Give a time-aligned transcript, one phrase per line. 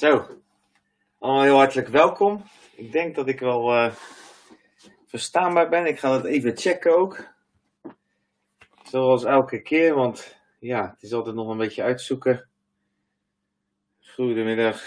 [0.00, 0.26] Zo,
[1.18, 2.42] allemaal heel hartelijk welkom.
[2.74, 3.92] Ik denk dat ik wel eh,
[5.06, 5.86] verstaanbaar ben.
[5.86, 7.24] Ik ga dat even checken ook.
[8.82, 12.48] Zoals elke keer, want ja, het is altijd nog een beetje uitzoeken.
[14.14, 14.82] Goedemiddag.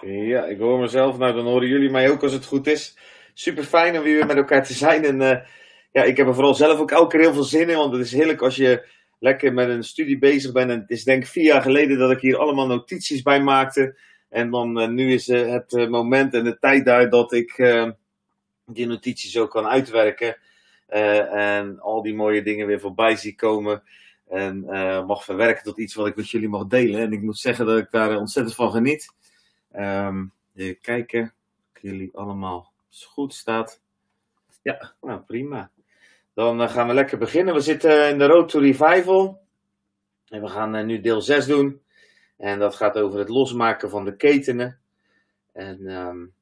[0.00, 1.18] Ja, ik hoor mezelf.
[1.18, 2.98] Nou, dan horen jullie mij ook als het goed is.
[3.34, 5.04] Super fijn om weer met elkaar te zijn.
[5.04, 5.46] En eh,
[5.92, 7.76] ja, ik heb er vooral zelf ook elke keer heel veel zin in.
[7.76, 10.70] Want het is heerlijk als je lekker met een studie bezig bent.
[10.70, 13.98] En het is denk ik vier jaar geleden dat ik hier allemaal notities bij maakte.
[14.28, 17.56] En dan uh, nu is uh, het uh, moment en de tijd daar dat ik
[18.66, 20.36] die notities ook kan uitwerken.
[20.86, 23.82] en al die mooie dingen weer voorbij zie komen.
[24.28, 24.64] En
[25.06, 27.00] mag verwerken tot iets wat ik met jullie mag delen.
[27.00, 29.14] En ik moet zeggen dat ik daar ontzettend van geniet.
[29.76, 31.34] Um, even kijken
[31.74, 33.80] of jullie allemaal goed staat.
[34.62, 35.70] Ja, nou prima.
[36.34, 37.54] Dan gaan we lekker beginnen.
[37.54, 39.40] We zitten in de Road to Revival.
[40.28, 41.82] En we gaan nu deel 6 doen.
[42.36, 44.80] En dat gaat over het losmaken van de ketenen.
[45.52, 46.34] En um,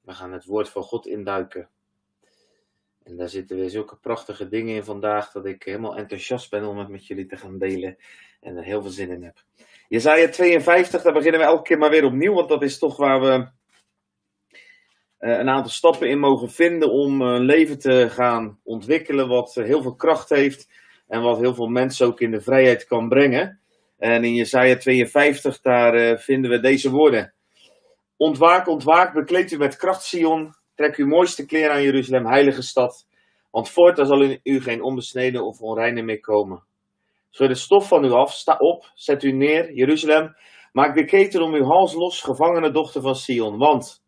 [0.00, 1.68] we gaan het woord van God induiken.
[3.02, 6.78] En daar zitten weer zulke prachtige dingen in vandaag dat ik helemaal enthousiast ben om
[6.78, 7.96] het met jullie te gaan delen.
[8.40, 9.44] En er heel veel zin in heb.
[9.88, 13.20] Jezaja 52, daar beginnen we elke keer maar weer opnieuw, want dat is toch waar
[13.20, 13.48] we
[15.24, 19.94] een aantal stappen in mogen vinden om een leven te gaan ontwikkelen wat heel veel
[19.94, 20.68] kracht heeft
[21.08, 23.60] en wat heel veel mensen ook in de vrijheid kan brengen.
[23.98, 27.32] En in Jesaja 52, daar vinden we deze woorden.
[28.16, 30.54] Ontwaak, ontwaak, bekleed u met kracht, Sion.
[30.74, 33.06] Trek uw mooiste kleren aan Jeruzalem, heilige stad.
[33.50, 36.62] Want voortaan zal in u geen onbesneden of onreine meer komen.
[37.30, 40.36] Schud de stof van u af, sta op, zet u neer, Jeruzalem.
[40.72, 43.58] Maak de keten om uw hals los, gevangene dochter van Sion.
[43.58, 44.03] Want,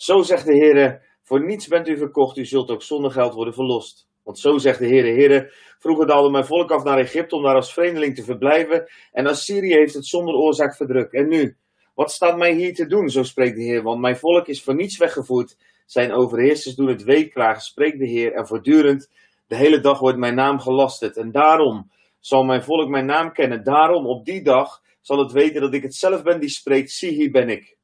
[0.00, 3.54] zo zegt de Heer, voor niets bent u verkocht, u zult ook zonder geld worden
[3.54, 4.08] verlost.
[4.22, 7.54] Want zo zegt de Heer, Heer, vroeger daalde mijn volk af naar Egypte om daar
[7.54, 8.90] als vreemdeling te verblijven.
[9.12, 11.14] En Assyrië heeft het zonder oorzaak verdrukt.
[11.14, 11.56] En nu,
[11.94, 14.74] wat staat mij hier te doen, zo spreekt de Heer, want mijn volk is voor
[14.74, 15.56] niets weggevoerd.
[15.86, 19.10] Zijn overheersers doen het weeklagen, spreekt de Heer, en voortdurend,
[19.46, 21.16] de hele dag wordt mijn naam gelasterd.
[21.16, 21.90] En daarom
[22.20, 23.64] zal mijn volk mijn naam kennen.
[23.64, 26.90] Daarom, op die dag, zal het weten dat ik het zelf ben die spreekt.
[26.90, 27.78] Zie, hier ben ik.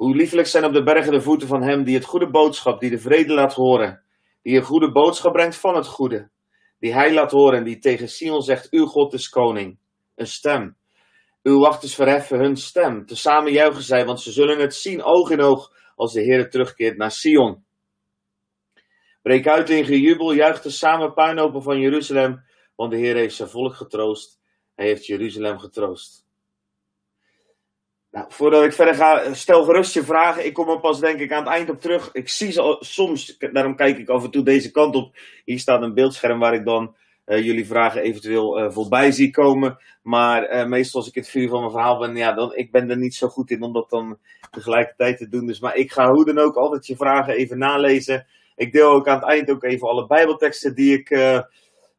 [0.00, 2.90] Hoe liefelijk zijn op de bergen de voeten van hem die het goede boodschap, die
[2.90, 4.02] de vrede laat horen.
[4.42, 6.30] Die een goede boodschap brengt van het goede.
[6.78, 9.78] Die hij laat horen en die tegen Sion zegt, uw God is koning.
[10.14, 10.76] Een stem.
[11.42, 13.06] Uw wachters verheffen hun stem.
[13.06, 16.96] Tezamen juichen zij, want ze zullen het zien oog in oog als de Heer terugkeert
[16.96, 17.64] naar Sion.
[19.22, 22.44] Breek uit in gejubel, juich de samen puinhopen van Jeruzalem,
[22.76, 24.40] want de Heer heeft zijn volk getroost.
[24.74, 26.28] Hij heeft Jeruzalem getroost.
[28.10, 30.46] Nou, voordat ik verder ga, stel gerust je vragen.
[30.46, 32.10] Ik kom er pas denk ik aan het eind op terug.
[32.12, 35.16] Ik zie ze soms, daarom kijk ik af en toe deze kant op.
[35.44, 36.94] Hier staat een beeldscherm waar ik dan
[37.26, 39.78] uh, jullie vragen eventueel uh, voorbij zie komen.
[40.02, 42.90] Maar uh, meestal als ik het vuur van mijn verhaal ben, ja, dan, ik ben
[42.90, 44.18] er niet zo goed in om dat dan
[44.50, 45.46] tegelijkertijd te doen.
[45.46, 48.26] Dus, maar ik ga hoe dan ook altijd je vragen even nalezen.
[48.56, 51.10] Ik deel ook aan het eind ook even alle bijbelteksten die ik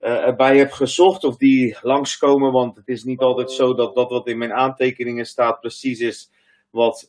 [0.02, 2.52] erbij heb gezocht of die langskomen.
[2.52, 6.32] Want het is niet altijd zo dat dat wat in mijn aantekeningen staat precies is
[6.70, 7.08] wat,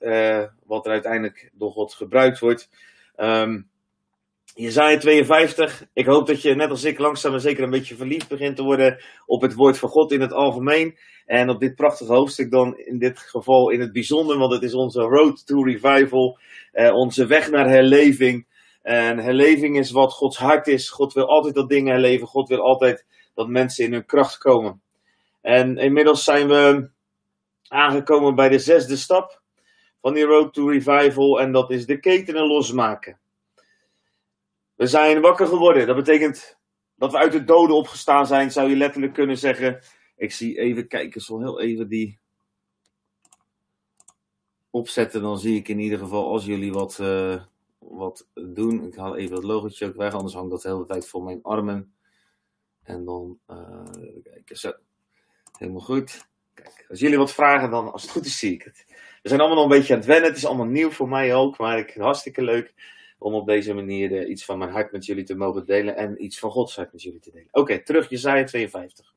[0.67, 2.69] wat er uiteindelijk door God gebruikt wordt.
[3.17, 3.71] Um,
[4.55, 5.85] Jezaja 52.
[5.93, 8.63] Ik hoop dat je net als ik langzaam maar zeker een beetje verliefd begint te
[8.63, 10.99] worden op het woord van God in het algemeen.
[11.27, 14.75] En op dit prachtige hoofdstuk dan in dit geval in het bijzonder, want het is
[14.75, 16.39] onze road to revival.
[16.73, 18.47] Uh, onze weg naar herleving.
[18.83, 20.91] En herleving is wat Gods hart is.
[20.91, 22.27] God wil altijd dat dingen herleven.
[22.27, 24.83] God wil altijd dat mensen in hun kracht komen.
[25.41, 26.91] En inmiddels zijn we
[27.69, 29.43] aangekomen bij de zesde stap
[30.01, 31.41] van die road to revival.
[31.41, 33.19] En dat is de ketenen losmaken.
[34.75, 35.87] We zijn wakker geworden.
[35.87, 36.59] Dat betekent
[36.97, 39.81] dat we uit de doden opgestaan zijn, zou je letterlijk kunnen zeggen.
[40.17, 42.19] Ik zie even kijken, zo heel even die
[44.71, 45.23] opzetten.
[45.23, 47.43] Dan zie ik in ieder geval als jullie wat, uh,
[47.89, 48.87] wat doen.
[48.87, 51.43] Ik haal even het logotje ook weg, anders hangt dat de hele tijd voor mijn
[51.43, 51.95] armen.
[52.83, 53.85] En dan, uh,
[54.23, 54.73] kijken, zo.
[55.59, 56.29] Helemaal goed.
[56.55, 58.85] Kijk, als jullie wat vragen, dan als het goed is, zie ik het.
[59.23, 60.29] We zijn allemaal nog een beetje aan het wennen.
[60.29, 62.75] Het is allemaal nieuw voor mij ook, maar ik, hartstikke leuk
[63.19, 66.25] om op deze manier uh, iets van mijn hart met jullie te mogen delen en
[66.25, 67.49] iets van Gods hart met jullie te delen.
[67.51, 69.15] Oké, okay, terug Jezaja 52.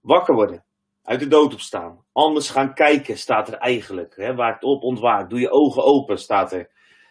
[0.00, 0.64] Wakker worden,
[1.02, 4.16] uit de dood opstaan, anders gaan kijken staat er eigenlijk.
[4.16, 4.34] Hè?
[4.34, 6.70] Waakt op, ontwaakt, doe je ogen open staat er.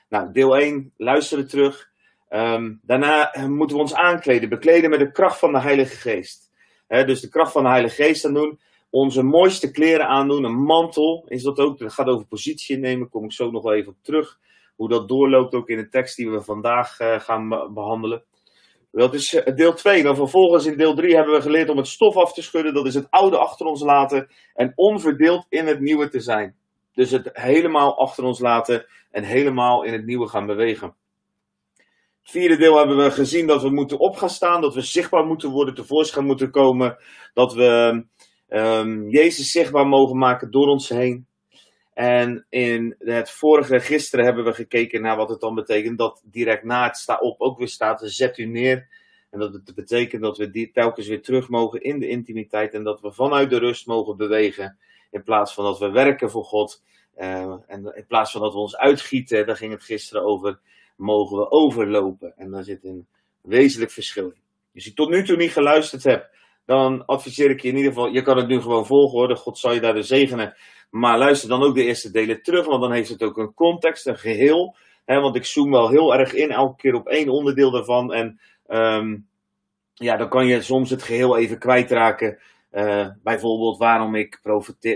[0.09, 1.89] Nou, deel 1, luisteren terug.
[2.29, 6.51] Um, daarna moeten we ons aankleden, bekleden met de kracht van de Heilige Geest.
[6.87, 8.59] Dus de kracht van de Heilige Geest aan doen.
[8.89, 11.79] Onze mooiste kleren aandoen, een mantel is dat ook.
[11.79, 14.39] Dat gaat over positie innemen, kom ik zo nog wel even op terug
[14.79, 18.23] hoe dat doorloopt ook in de tekst die we vandaag uh, gaan behandelen.
[18.91, 20.03] Dat is eh, deel 2.
[20.03, 22.73] Dan vervolgens in deel 3 hebben we geleerd om het stof af te schudden.
[22.73, 26.55] Dat is het oude achter ons laten en onverdeeld in het nieuwe te zijn.
[26.99, 30.95] Dus het helemaal achter ons laten en helemaal in het nieuwe gaan bewegen.
[32.21, 35.25] Het vierde deel hebben we gezien dat we moeten op gaan staan, dat we zichtbaar
[35.25, 36.97] moeten worden, tevoorschijn moeten komen,
[37.33, 38.03] dat we
[38.49, 41.27] um, Jezus zichtbaar mogen maken door ons heen.
[41.93, 46.63] En in het vorige gisteren hebben we gekeken naar wat het dan betekent dat direct
[46.63, 48.87] na het sta op ook weer staat, zet u neer.
[49.29, 52.83] En dat het betekent dat we die telkens weer terug mogen in de intimiteit en
[52.83, 54.77] dat we vanuit de rust mogen bewegen.
[55.11, 56.83] In plaats van dat we werken voor God.
[57.17, 60.59] Uh, en in plaats van dat we ons uitgieten, daar ging het gisteren over,
[60.95, 62.33] mogen we overlopen.
[62.37, 63.07] En daar zit een
[63.41, 64.41] wezenlijk verschil in.
[64.73, 66.29] Als je tot nu toe niet geluisterd hebt,
[66.65, 69.57] dan adviseer ik je in ieder geval, je kan het nu gewoon volgen hoor, God
[69.57, 70.55] zal je daar de zegenen.
[70.89, 74.07] Maar luister dan ook de eerste delen terug, want dan heeft het ook een context,
[74.07, 74.75] een geheel.
[75.05, 78.13] Hè, want ik zoom wel heel erg in, elke keer op één onderdeel daarvan.
[78.13, 79.27] En um,
[79.93, 82.39] ja, dan kan je soms het geheel even kwijtraken.
[82.71, 84.39] Uh, bijvoorbeeld waarom ik,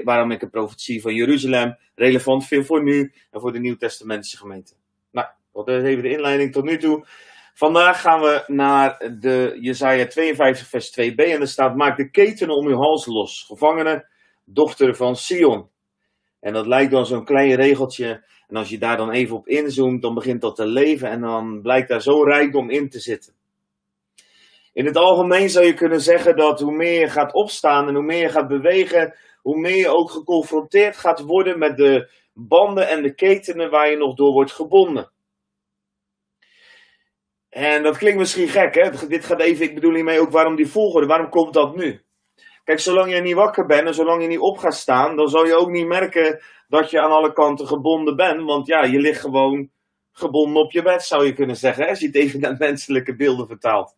[0.03, 4.73] waarom ik een profetie van Jeruzalem relevant vind voor nu en voor de Nieuw-Testamentische gemeente.
[5.11, 7.05] Nou, dat is even de inleiding tot nu toe.
[7.53, 12.55] Vandaag gaan we naar de Jesaja 52 vers 2b en er staat, maak de ketenen
[12.55, 14.07] om uw hals los, gevangene,
[14.43, 15.69] dochter van Sion.
[16.39, 18.23] En dat lijkt dan zo'n klein regeltje.
[18.47, 21.61] En als je daar dan even op inzoomt, dan begint dat te leven en dan
[21.61, 23.33] blijkt daar zo rijkdom in te zitten.
[24.73, 28.03] In het algemeen zou je kunnen zeggen dat hoe meer je gaat opstaan en hoe
[28.03, 33.01] meer je gaat bewegen, hoe meer je ook geconfronteerd gaat worden met de banden en
[33.01, 35.11] de ketenen waar je nog door wordt gebonden.
[37.49, 39.07] En dat klinkt misschien gek, hè?
[39.07, 42.01] Dit gaat even, ik bedoel hiermee ook waarom die volgorde, waarom komt dat nu?
[42.63, 45.45] Kijk, zolang je niet wakker bent en zolang je niet op gaat staan, dan zal
[45.45, 48.43] je ook niet merken dat je aan alle kanten gebonden bent.
[48.43, 49.69] Want ja, je ligt gewoon
[50.11, 53.47] gebonden op je bed, zou je kunnen zeggen, als je het even naar menselijke beelden
[53.47, 53.95] vertaalt.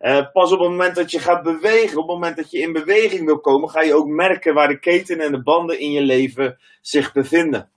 [0.00, 2.72] Uh, pas op het moment dat je gaat bewegen, op het moment dat je in
[2.72, 6.02] beweging wil komen, ga je ook merken waar de keten en de banden in je
[6.02, 7.70] leven zich bevinden.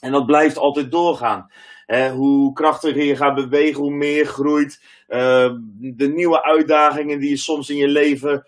[0.00, 1.50] En dat blijft altijd doorgaan.
[1.86, 4.82] Uh, hoe krachtiger je gaat bewegen, hoe meer groeit.
[5.08, 8.46] Uh, de nieuwe uitdagingen die je soms in je leven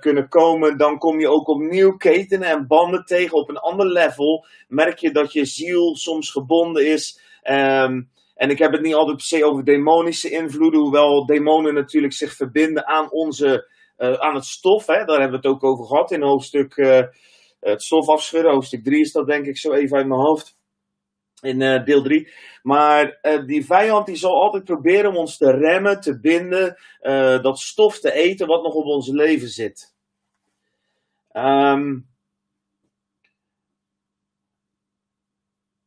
[0.00, 4.46] kunnen komen, dan kom je ook opnieuw ketenen en banden tegen op een ander level.
[4.68, 7.20] Merk je dat je ziel soms gebonden is.
[7.50, 12.12] Um, en ik heb het niet altijd per se over demonische invloeden, hoewel demonen natuurlijk
[12.12, 14.86] zich verbinden aan, onze, uh, aan het stof.
[14.86, 15.04] Hè?
[15.04, 17.00] Daar hebben we het ook over gehad in hoofdstuk uh,
[17.60, 18.52] het stof afschudden.
[18.52, 20.56] Hoofdstuk 3 is dat denk ik zo even uit mijn hoofd.
[21.40, 22.28] In uh, deel 3.
[22.62, 26.76] Maar die vijand die zal altijd proberen om ons te remmen, te binden,
[27.42, 29.94] dat stof te eten wat nog op ons leven zit.
[31.32, 32.06] Um,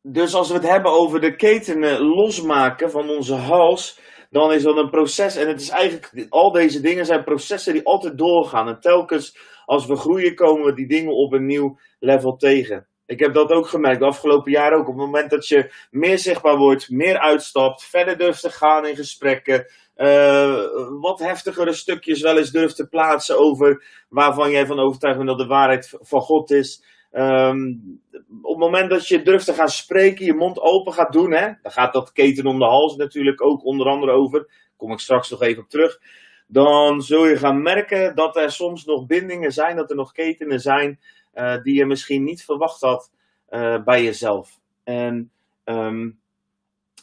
[0.02, 4.76] dus als we het hebben over de ketenen losmaken van onze hals, dan is dat
[4.76, 5.36] een proces.
[5.36, 8.68] En het is eigenlijk, al deze dingen zijn processen die altijd doorgaan.
[8.68, 12.86] En telkens als we groeien, komen we die dingen op een nieuw level tegen.
[13.06, 14.88] Ik heb dat ook gemerkt de afgelopen jaren ook.
[14.88, 18.96] Op het moment dat je meer zichtbaar wordt, meer uitstapt, verder durft te gaan in
[18.96, 19.66] gesprekken,
[19.96, 20.64] uh,
[21.00, 25.38] wat heftigere stukjes wel eens durft te plaatsen over waarvan jij van overtuigd bent dat
[25.38, 26.84] de waarheid van God is.
[27.12, 28.00] Um,
[28.42, 31.52] op het moment dat je durft te gaan spreken, je mond open gaat doen, hè,
[31.62, 34.38] dan gaat dat keten om de hals natuurlijk ook onder andere over.
[34.38, 36.00] Daar kom ik straks nog even op terug.
[36.46, 40.60] Dan zul je gaan merken dat er soms nog bindingen zijn, dat er nog ketenen
[40.60, 41.00] zijn
[41.34, 43.10] uh, die je misschien niet verwacht had
[43.50, 44.60] uh, bij jezelf.
[44.84, 45.30] En
[45.64, 46.18] um,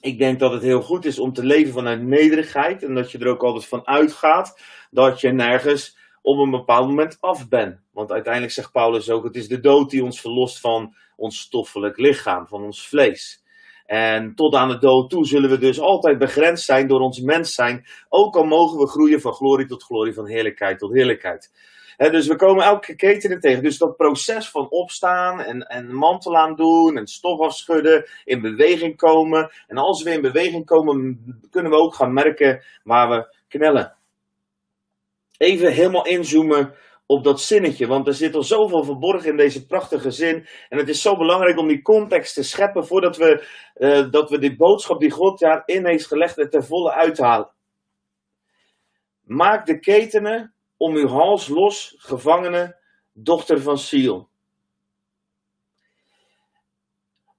[0.02, 3.18] ik denk dat het heel goed is om te leven vanuit nederigheid en dat je
[3.18, 4.62] er ook altijd van uitgaat
[4.92, 5.98] dat je nergens
[6.30, 7.84] op een bepaald moment af ben.
[7.94, 11.98] Want uiteindelijk zegt Paulus ook: het is de dood die ons verlost van ons stoffelijk
[11.98, 13.44] lichaam, van ons vlees.
[13.86, 17.54] En tot aan de dood toe zullen we dus altijd begrensd zijn door ons mens
[17.54, 17.86] zijn.
[18.10, 21.52] Ook al mogen we groeien van glorie tot glorie, van heerlijkheid tot heerlijkheid.
[21.98, 23.64] dus we komen elke keten tegen.
[23.64, 28.96] Dus dat proces van opstaan en, en mantel aan doen en stof afschudden, in beweging
[28.96, 29.52] komen.
[29.68, 31.20] En als we in beweging komen,
[31.50, 33.98] kunnen we ook gaan merken waar we knellen
[35.40, 37.88] even helemaal inzoomen op dat zinnetje.
[37.88, 40.48] Want er zit al zoveel verborgen in deze prachtige zin.
[40.70, 44.40] En het is zo belangrijk om die context te scheppen voordat we, uh, dat we
[44.40, 47.52] die boodschap die God daarin heeft gelegd er ten volle uithalen.
[49.24, 52.78] Maak de ketenen om uw hals los, gevangene,
[53.14, 54.28] dochter van Sion.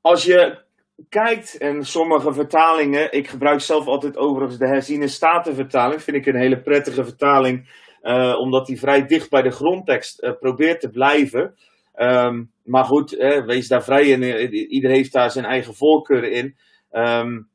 [0.01, 0.63] Als je
[1.09, 6.41] kijkt, en sommige vertalingen, ik gebruik zelf altijd overigens de herziene statenvertaling, vind ik een
[6.41, 7.69] hele prettige vertaling
[8.03, 11.55] uh, omdat hij vrij dicht bij de grondtekst uh, probeert te blijven.
[11.97, 13.11] Um, maar goed,
[13.47, 14.23] wees daar vrij in.
[14.53, 16.57] Ieder heeft daar zijn eigen voorkeuren in.
[16.93, 17.49] Um,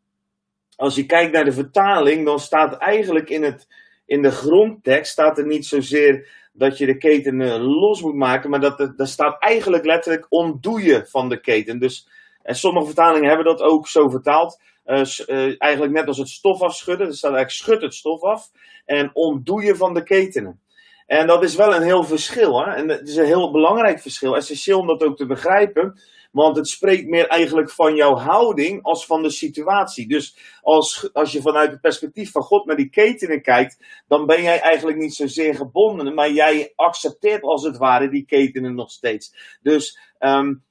[0.75, 3.67] als je kijkt naar de vertaling, dan staat eigenlijk in het,
[4.05, 8.59] in de grondtekst staat er niet zozeer dat je de keten los moet maken, maar
[8.59, 11.79] dat er, staat eigenlijk letterlijk ontdoeien van de keten.
[11.79, 12.07] Dus
[12.41, 14.61] en sommige vertalingen hebben dat ook zo vertaald.
[14.85, 17.07] Uh, uh, eigenlijk net als het stof afschudden.
[17.07, 18.51] Er staat eigenlijk schud het stof af
[18.85, 20.59] en ontdoeien van de ketenen.
[21.05, 22.65] En dat is wel een heel verschil.
[22.65, 22.73] Hè?
[22.73, 24.35] En het is een heel belangrijk verschil.
[24.35, 25.99] Essentieel om dat ook te begrijpen.
[26.31, 30.07] Want het spreekt meer eigenlijk van jouw houding als van de situatie.
[30.07, 34.41] Dus als, als je vanuit het perspectief van God naar die ketenen kijkt, dan ben
[34.41, 39.57] jij eigenlijk niet zozeer gebonden, maar jij accepteert als het ware die ketenen nog steeds.
[39.61, 40.63] Dus um,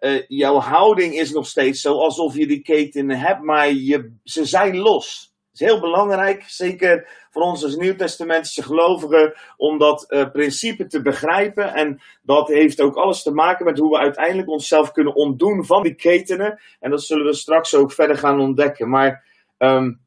[0.00, 4.44] uh, jouw houding is nog steeds zo alsof je die ketenen hebt, maar je, ze
[4.44, 10.86] zijn los is heel belangrijk, zeker voor ons als Nieuwtestamentische gelovigen, om dat uh, principe
[10.86, 11.74] te begrijpen.
[11.74, 15.82] En dat heeft ook alles te maken met hoe we uiteindelijk onszelf kunnen ontdoen van
[15.82, 16.60] die ketenen.
[16.80, 18.88] En dat zullen we straks ook verder gaan ontdekken.
[18.88, 19.24] Maar
[19.58, 20.00] um,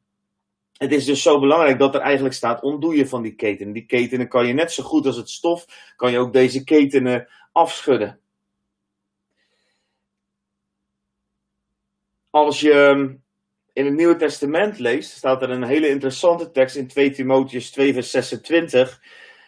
[0.76, 3.72] het is dus zo belangrijk dat er eigenlijk staat: ontdoe je van die ketenen.
[3.72, 7.28] Die ketenen kan je net zo goed als het stof, kan je ook deze ketenen
[7.52, 8.18] afschudden.
[12.30, 13.08] Als je
[13.72, 17.92] in het Nieuwe Testament leest, staat er een hele interessante tekst in 2 Timotheus 2,
[17.92, 19.00] vers 26.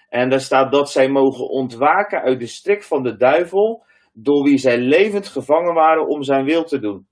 [0.09, 4.59] En daar staat dat zij mogen ontwaken uit de strik van de duivel, door wie
[4.59, 7.07] zij levend gevangen waren om zijn wil te doen.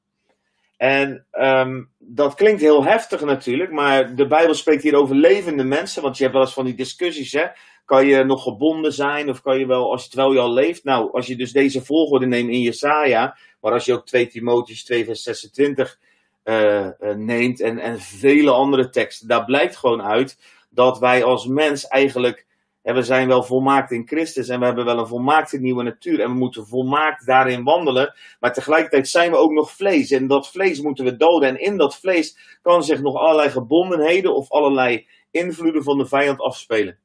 [0.77, 6.03] En um, dat klinkt heel heftig natuurlijk, maar de Bijbel spreekt hier over levende mensen,
[6.03, 7.47] want je hebt wel eens van die discussies, hè.
[7.91, 10.85] Kan je nog gebonden zijn of kan je wel, als terwijl je al leeft?
[10.85, 14.85] Nou, als je dus deze volgorde neemt in Jesaja, maar als je ook 2 Timotheus
[14.85, 15.99] 2 vers 26
[16.45, 19.29] uh, neemt en, en vele andere teksten.
[19.29, 20.39] Daar blijkt gewoon uit
[20.71, 22.47] dat wij als mens eigenlijk,
[22.83, 26.21] en we zijn wel volmaakt in Christus en we hebben wel een volmaakte nieuwe natuur
[26.21, 30.51] en we moeten volmaakt daarin wandelen, maar tegelijkertijd zijn we ook nog vlees en dat
[30.51, 35.07] vlees moeten we doden en in dat vlees kan zich nog allerlei gebondenheden of allerlei
[35.31, 36.99] invloeden van de vijand afspelen.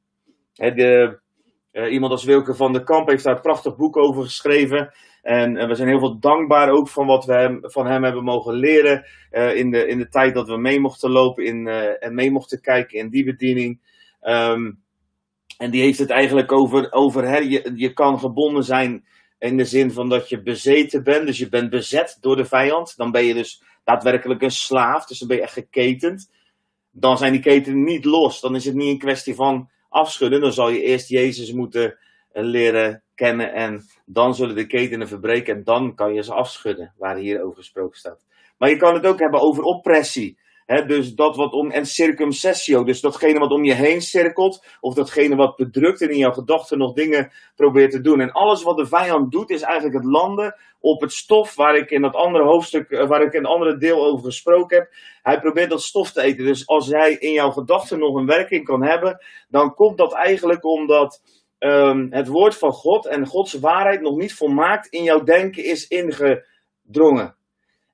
[0.56, 1.20] De,
[1.72, 4.94] uh, iemand als Wilke van der Kamp heeft daar een prachtig boek over geschreven.
[5.22, 8.24] En uh, we zijn heel veel dankbaar ook van wat we hem, van hem hebben
[8.24, 9.06] mogen leren.
[9.30, 12.60] Uh, in, de, in de tijd dat we mee mochten lopen in, en mee mochten
[12.60, 13.80] kijken in die bediening.
[14.22, 14.84] Um,
[15.58, 19.04] en die heeft het eigenlijk over, over hè, je, je kan gebonden zijn
[19.38, 21.26] in de zin van dat je bezeten bent.
[21.26, 22.96] Dus je bent bezet door de vijand.
[22.96, 25.06] Dan ben je dus daadwerkelijk een slaaf.
[25.06, 26.30] Dus dan ben je echt geketend.
[26.90, 28.40] Dan zijn die ketenen niet los.
[28.40, 31.98] Dan is het niet een kwestie van afschudden, dan zal je eerst Jezus moeten
[32.32, 36.92] eh, leren kennen en dan zullen de ketenen verbreken en dan kan je ze afschudden,
[36.96, 38.24] waar hier over gesproken staat.
[38.58, 43.00] Maar je kan het ook hebben over oppressie dus dat wat om, en circumcessio, dus
[43.00, 46.92] datgene wat om je heen cirkelt, of datgene wat bedrukt en in jouw gedachten nog
[46.92, 48.20] dingen probeert te doen.
[48.20, 51.90] En alles wat de vijand doet, is eigenlijk het landen op het stof waar ik
[51.90, 54.88] in dat andere hoofdstuk, eh, waar ik in een andere deel over gesproken heb.
[55.22, 56.44] Hij probeert dat stof te eten.
[56.44, 60.64] Dus als hij in jouw gedachten nog een werking kan hebben, dan komt dat eigenlijk
[60.64, 61.22] omdat
[61.58, 65.86] um, het woord van God en Gods waarheid nog niet volmaakt in jouw denken is
[65.86, 67.35] ingedrongen.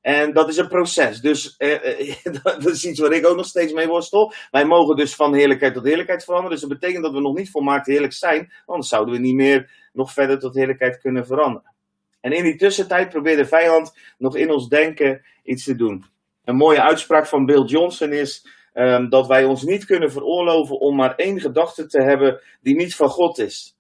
[0.03, 1.21] En dat is een proces.
[1.21, 4.33] Dus eh, eh dat is iets waar ik ook nog steeds mee worstel.
[4.51, 6.59] Wij mogen dus van heerlijkheid tot heerlijkheid veranderen.
[6.59, 8.53] Dus dat betekent dat we nog niet volmaakt heerlijk zijn.
[8.67, 11.73] Anders zouden we niet meer nog verder tot heerlijkheid kunnen veranderen.
[12.21, 16.05] En in die tussentijd probeert de vijand nog in ons denken iets te doen.
[16.45, 20.97] Een mooie uitspraak van Bill Johnson is um, dat wij ons niet kunnen veroorloven om
[20.97, 23.77] maar één gedachte te hebben die niet van God is.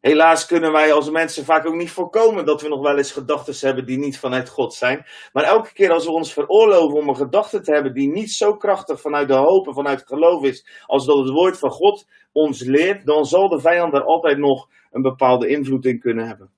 [0.00, 3.66] Helaas kunnen wij als mensen vaak ook niet voorkomen dat we nog wel eens gedachten
[3.66, 5.06] hebben die niet vanuit God zijn.
[5.32, 8.56] Maar elke keer als we ons veroorloven om een gedachte te hebben die niet zo
[8.56, 12.08] krachtig vanuit de hoop en vanuit het geloof is, als dat het woord van God
[12.32, 16.50] ons leert, dan zal de vijand er altijd nog een bepaalde invloed in kunnen hebben.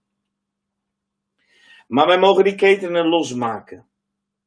[1.87, 3.87] Maar wij mogen die ketenen losmaken.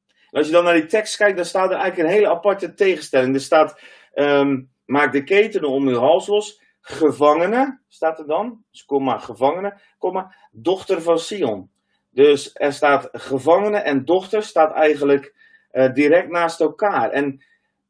[0.08, 2.74] En als je dan naar die tekst kijkt, dan staat er eigenlijk een hele aparte
[2.74, 3.34] tegenstelling.
[3.34, 3.82] Er staat,
[4.14, 8.64] um, maak de ketenen om uw hals los gevangene, staat er dan.
[8.72, 11.70] Dus komma, gevangene, komma, dochter van Sion.
[12.10, 15.34] Dus er staat gevangene en dochter staat eigenlijk
[15.72, 17.10] uh, direct naast elkaar.
[17.10, 17.44] En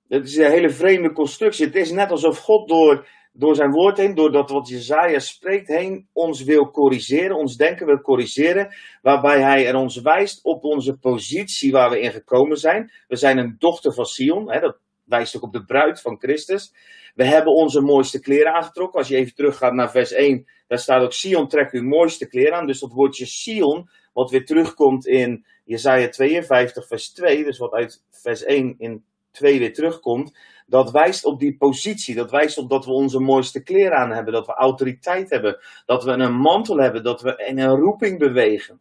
[0.07, 1.65] het is een hele vreemde constructie.
[1.65, 5.67] Het is net alsof God door, door zijn woord heen, door dat wat Jezaja spreekt
[5.67, 10.97] heen, ons wil corrigeren, ons denken wil corrigeren, waarbij hij er ons wijst op onze
[10.97, 12.91] positie waar we in gekomen zijn.
[13.07, 16.73] We zijn een dochter van Sion, hè, dat wijst ook op de bruid van Christus.
[17.15, 18.99] We hebben onze mooiste kleren aangetrokken.
[18.99, 22.57] Als je even teruggaat naar vers 1, daar staat ook Sion, trek uw mooiste kleren
[22.57, 22.67] aan.
[22.67, 28.03] Dus dat woordje Sion, wat weer terugkomt in Jesaja 52, vers 2, dus wat uit
[28.09, 32.15] vers 1 in 2 weer terugkomt, dat wijst op die positie.
[32.15, 36.03] Dat wijst op dat we onze mooiste kleren aan hebben, dat we autoriteit hebben, dat
[36.03, 38.79] we een mantel hebben, dat we in een roeping bewegen.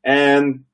[0.00, 0.67] En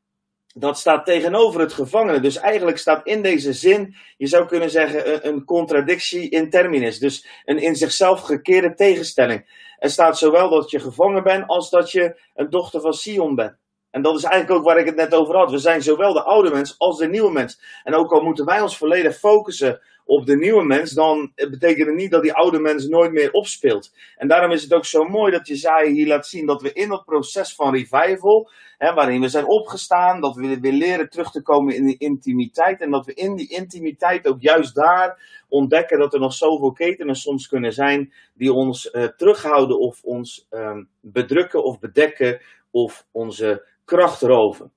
[0.57, 2.21] dat staat tegenover het gevangene.
[2.21, 6.99] Dus eigenlijk staat in deze zin, je zou kunnen zeggen, een, contradictie in terminis.
[6.99, 9.63] Dus een in zichzelf gekeerde tegenstelling.
[9.79, 13.57] Er staat zowel dat je gevangen bent als dat je een dochter van Sion bent.
[13.91, 15.51] En dat is eigenlijk ook waar ik het net over had.
[15.51, 17.61] We zijn zowel de oude mens als de nieuwe mens.
[17.83, 21.97] En ook al moeten wij ons volledig focussen op de nieuwe mens, dan betekent het
[21.97, 23.93] niet dat die oude mens nooit meer opspeelt.
[24.17, 26.89] En daarom is het ook zo mooi dat Jezaja hier laat zien dat we in
[26.89, 31.43] dat proces van revival, hè, waarin we zijn opgestaan, dat we weer leren terug te
[31.43, 32.81] komen in die intimiteit.
[32.81, 37.15] En dat we in die intimiteit ook juist daar ontdekken dat er nog zoveel ketenen
[37.15, 43.67] soms kunnen zijn die ons uh, terughouden of ons uh, bedrukken of bedekken of onze
[43.85, 44.73] kracht roven.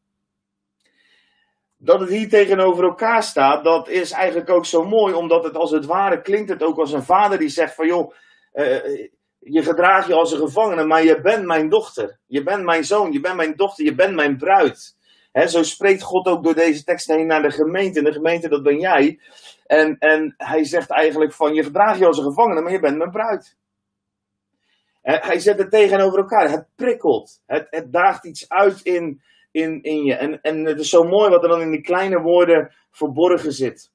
[1.77, 5.71] Dat het hier tegenover elkaar staat, dat is eigenlijk ook zo mooi, omdat het als
[5.71, 8.13] het ware klinkt het ook als een vader die zegt van joh,
[8.53, 12.83] uh, je gedraagt je als een gevangene, maar je bent mijn dochter, je bent mijn
[12.83, 14.95] zoon, je bent mijn dochter, je bent mijn bruid.
[15.31, 17.99] He, zo spreekt God ook door deze tekst heen naar de gemeente.
[17.99, 19.19] En de gemeente, dat ben jij.
[19.65, 22.97] En, en hij zegt eigenlijk van, je gedraagt je als een gevangene, maar je bent
[22.97, 23.55] mijn bruid.
[25.01, 26.49] Hij zet het tegenover elkaar.
[26.49, 27.41] Het prikkelt.
[27.45, 29.21] Het, het daagt iets uit in,
[29.57, 30.13] in, in je.
[30.13, 33.91] En, en het is zo mooi wat er dan in die kleine woorden verborgen zit.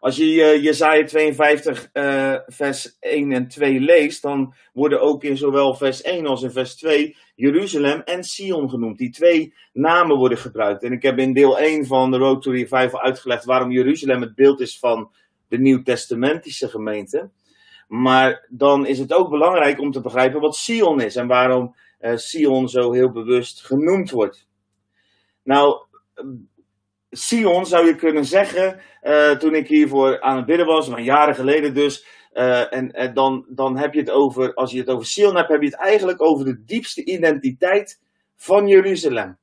[0.00, 5.36] Als je uh, Jezaja 52 uh, vers 1 en 2 leest, dan worden ook in
[5.36, 8.98] zowel vers 1 als in vers 2 Jeruzalem en Sion genoemd.
[8.98, 10.82] Die twee namen worden gebruikt.
[10.82, 14.34] En ik heb in deel 1 van de Road to Revival uitgelegd waarom Jeruzalem het
[14.34, 15.10] beeld is van
[15.48, 17.30] de Nieuw-Testamentische gemeente.
[17.88, 22.68] Maar dan is het ook belangrijk om te begrijpen wat Sion is en waarom Sion
[22.68, 24.48] zo heel bewust genoemd wordt.
[25.42, 25.86] Nou,
[27.10, 31.34] Sion zou je kunnen zeggen, uh, toen ik hiervoor aan het bidden was, maar jaren
[31.34, 32.06] geleden dus.
[32.32, 35.48] Uh, en, en dan, dan heb je het over, als je het over Sion hebt,
[35.48, 38.00] heb je het eigenlijk over de diepste identiteit
[38.36, 39.38] van Jeruzalem.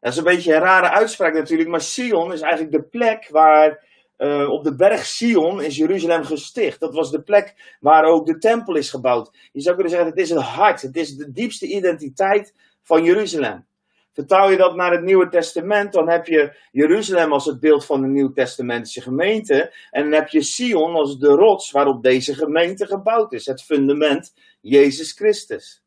[0.00, 3.84] Dat is een beetje een rare uitspraak natuurlijk, maar Sion is eigenlijk de plek waar
[4.20, 6.80] uh, op de berg Sion is Jeruzalem gesticht.
[6.80, 9.30] Dat was de plek waar ook de tempel is gebouwd.
[9.52, 13.66] Je zou kunnen zeggen, het is het hart, het is de diepste identiteit van Jeruzalem.
[14.12, 18.00] Vertaal je dat naar het Nieuwe Testament, dan heb je Jeruzalem als het beeld van
[18.00, 19.74] de Nieuw-Testamentische gemeente.
[19.90, 23.46] En dan heb je Sion als de rots waarop deze gemeente gebouwd is.
[23.46, 25.82] Het fundament, Jezus Christus.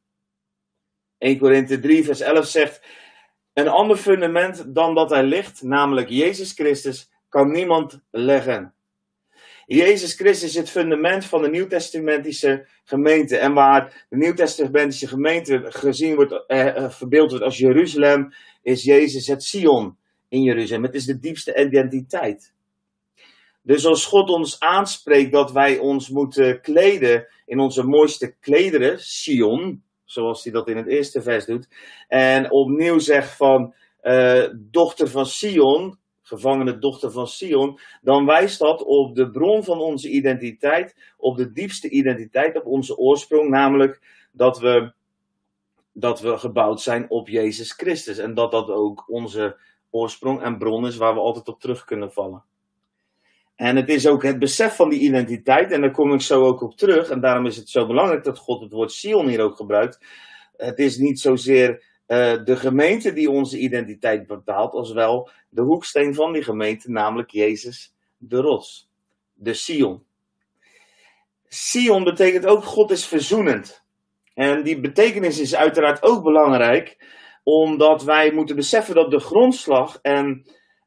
[1.17, 2.81] 1 Korinthe 3, vers 11 zegt:
[3.53, 8.73] Een ander fundament dan dat hij ligt, namelijk Jezus Christus, kan niemand leggen.
[9.65, 13.37] Jezus Christus is het fundament van de Nieuwtestamentische gemeente.
[13.37, 19.27] En waar de Nieuwtestamentische gemeente gezien wordt, eh, eh, verbeeld wordt als Jeruzalem, is Jezus
[19.27, 19.97] het Sion
[20.29, 20.83] in Jeruzalem.
[20.83, 22.53] Het is de diepste identiteit.
[23.61, 29.83] Dus als God ons aanspreekt dat wij ons moeten kleden in onze mooiste klederen, Sion,
[30.05, 31.67] zoals hij dat in het eerste vers doet,
[32.07, 36.01] en opnieuw zegt van uh, dochter van Sion,
[36.33, 41.51] gevangene dochter van Sion, dan wijst dat op de bron van onze identiteit, op de
[41.51, 44.93] diepste identiteit, op onze oorsprong, namelijk dat we,
[45.91, 48.17] dat we gebouwd zijn op Jezus Christus.
[48.17, 49.57] En dat dat ook onze
[49.89, 52.43] oorsprong en bron is waar we altijd op terug kunnen vallen.
[53.55, 56.61] En het is ook het besef van die identiteit, en daar kom ik zo ook
[56.61, 59.55] op terug, en daarom is het zo belangrijk dat God het woord Sion hier ook
[59.55, 59.99] gebruikt.
[60.57, 66.13] Het is niet zozeer uh, de gemeente die onze identiteit bepaalt, als wel de hoeksteen
[66.13, 68.89] van die gemeente, namelijk Jezus de rots,
[69.33, 70.03] de Sion.
[71.47, 73.83] Sion betekent ook God is verzoenend.
[74.33, 76.97] En die betekenis is uiteraard ook belangrijk,
[77.43, 80.45] omdat wij moeten beseffen dat de grondslag en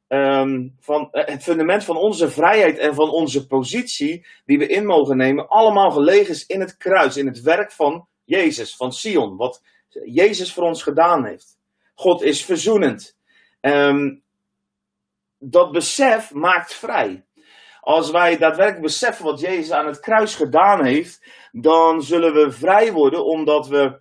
[0.08, 4.86] um, van eh, het fundament van onze vrijheid en van onze positie, die we in
[4.86, 9.36] mogen nemen, allemaal gelegen is in het kruis, in het werk van Jezus, van Sion,
[9.36, 11.58] wat Jezus voor ons gedaan heeft.
[11.94, 13.16] God is verzoenend.
[13.60, 14.22] Um,
[15.38, 17.24] dat besef maakt vrij.
[17.80, 21.22] Als wij daadwerkelijk beseffen wat Jezus aan het kruis gedaan heeft,
[21.52, 24.00] dan zullen we vrij worden omdat we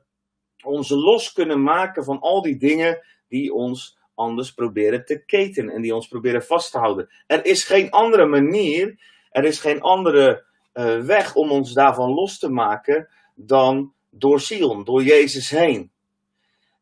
[0.63, 5.81] ons los kunnen maken van al die dingen die ons anders proberen te keten en
[5.81, 7.09] die ons proberen vast te houden.
[7.27, 12.39] Er is geen andere manier, er is geen andere uh, weg om ons daarvan los
[12.39, 15.91] te maken dan door Sion, door Jezus heen.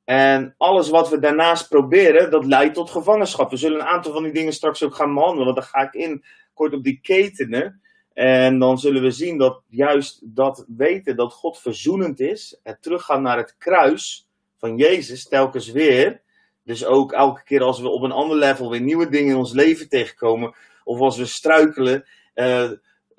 [0.05, 3.49] En alles wat we daarnaast proberen, dat leidt tot gevangenschap.
[3.49, 5.55] We zullen een aantal van die dingen straks ook gaan behandelen.
[5.55, 7.81] Dan ga ik in kort op die ketenen.
[8.13, 13.21] En dan zullen we zien dat juist dat weten dat God verzoenend is, het teruggaan
[13.21, 16.21] naar het kruis van Jezus telkens weer.
[16.63, 19.53] Dus ook elke keer als we op een ander level weer nieuwe dingen in ons
[19.53, 22.71] leven tegenkomen, of als we struikelen, uh,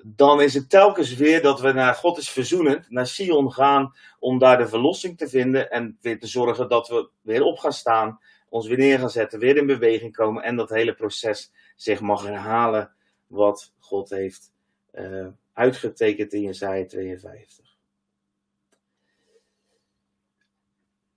[0.07, 4.39] dan is het telkens weer dat we naar God is verzoenend, naar Sion gaan om
[4.39, 8.19] daar de verlossing te vinden en weer te zorgen dat we weer op gaan staan
[8.49, 12.23] ons weer neer gaan zetten, weer in beweging komen en dat hele proces zich mag
[12.23, 12.91] herhalen
[13.27, 14.51] wat God heeft
[14.93, 17.77] uh, uitgetekend in Jesaja 52.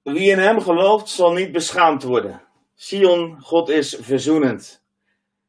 [0.03, 2.42] Wie in hem gelooft zal niet beschaamd worden.
[2.74, 4.83] Sion, God is verzoenend.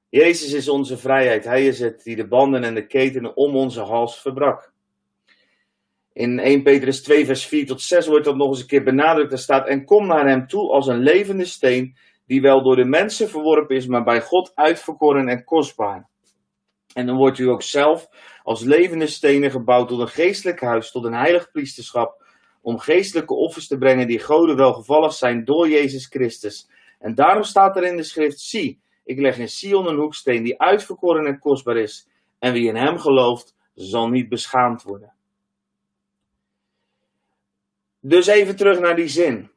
[0.09, 1.45] Jezus is onze vrijheid.
[1.45, 4.71] Hij is het die de banden en de ketenen om onze hals verbrak.
[6.13, 9.31] In 1 Petrus 2, vers 4 tot 6 wordt dat nog eens een keer benadrukt.
[9.31, 12.85] Er staat: En kom naar hem toe als een levende steen, die wel door de
[12.85, 16.09] mensen verworpen is, maar bij God uitverkoren en kostbaar.
[16.93, 18.09] En dan wordt u ook zelf
[18.43, 22.23] als levende stenen gebouwd tot een geestelijk huis, tot een heilig priesterschap,
[22.61, 26.69] om geestelijke offers te brengen die goden welgevallig zijn door Jezus Christus.
[26.99, 30.59] En daarom staat er in de schrift: Zie, ik leg in Sion een hoeksteen die
[30.61, 32.07] uitverkoren en kostbaar is,
[32.39, 35.13] en wie in hem gelooft, zal niet beschaamd worden.
[37.99, 39.51] Dus even terug naar die zin.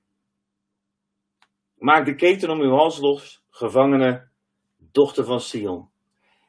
[1.79, 4.29] Maak de keten om uw hals los, gevangene,
[4.77, 5.89] dochter van Sion.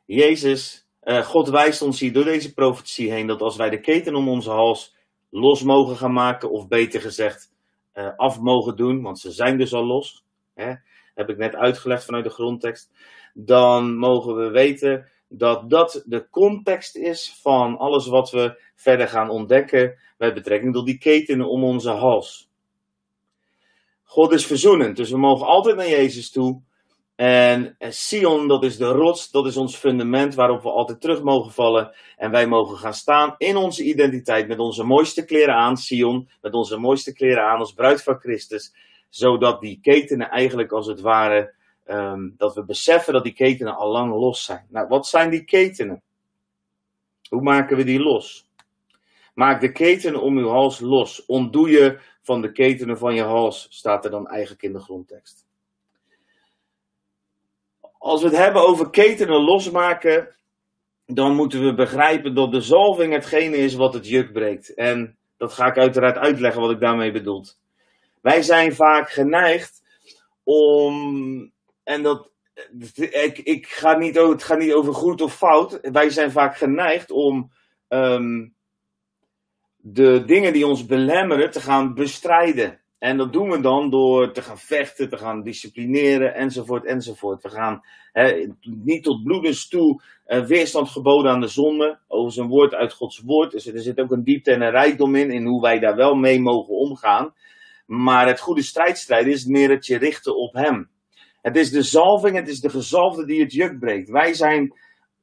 [0.06, 4.16] Jezus, uh, God wijst ons hier door deze profetie heen dat als wij de keten
[4.16, 4.96] om onze hals
[5.30, 7.54] los mogen gaan maken, of beter gezegd
[7.94, 10.74] uh, af mogen doen, want ze zijn dus al los, hè,
[11.14, 12.92] heb ik net uitgelegd vanuit de grondtekst,
[13.34, 19.30] dan mogen we weten dat dat de context is van alles wat we verder gaan
[19.30, 22.50] ontdekken met betrekking tot die ketenen om onze hals.
[24.04, 26.62] God is verzoenend, dus we mogen altijd naar Jezus toe.
[27.16, 31.52] En Sion, dat is de rots, dat is ons fundament waarop we altijd terug mogen
[31.52, 31.96] vallen.
[32.18, 36.54] En wij mogen gaan staan in onze identiteit met onze mooiste kleren aan, Sion, met
[36.54, 38.74] onze mooiste kleren aan als bruid van Christus.
[39.14, 41.54] Zodat die ketenen eigenlijk als het ware
[41.88, 44.66] um, dat we beseffen dat die ketenen al lang los zijn.
[44.70, 46.02] Nou, wat zijn die ketenen?
[47.30, 48.48] Hoe maken we die los?
[49.34, 51.26] Maak de ketenen om uw hals los.
[51.26, 55.46] Ontdoe je van de ketenen van je hals, staat er dan eigenlijk in de grondtekst.
[57.98, 60.36] Als we het hebben over ketenen losmaken,
[61.06, 64.74] dan moeten we begrijpen dat de zalving hetgene is wat het juk breekt.
[64.74, 67.46] En dat ga ik uiteraard uitleggen wat ik daarmee bedoel.
[68.24, 69.82] Wij zijn vaak geneigd
[70.44, 71.52] om
[71.84, 72.30] en dat,
[72.96, 75.80] ik, ik ga niet, het gaat niet over goed of fout.
[75.82, 77.52] Wij zijn vaak geneigd om
[77.88, 78.56] um,
[79.78, 82.80] de dingen die ons belemmeren te gaan bestrijden.
[83.00, 87.44] En dat doen we dan door te gaan vechten, te gaan disciplineren, enzovoort, enzovoort.
[87.44, 87.82] We gaan
[88.12, 92.00] he, niet tot bloedens toe uh, weerstand geboden aan de zonde.
[92.08, 93.52] Over zijn woord uit Gods woord.
[93.52, 96.16] Dus er zit ook een diepte en een rijkdom in, in hoe wij daar wel
[96.16, 97.34] mee mogen omgaan.
[97.94, 100.90] Maar het goede strijdstrijden is meer het je richten op Hem.
[101.42, 104.10] Het is de zalving, het is de gezalfde die het juk breekt.
[104.10, 104.74] Wij zijn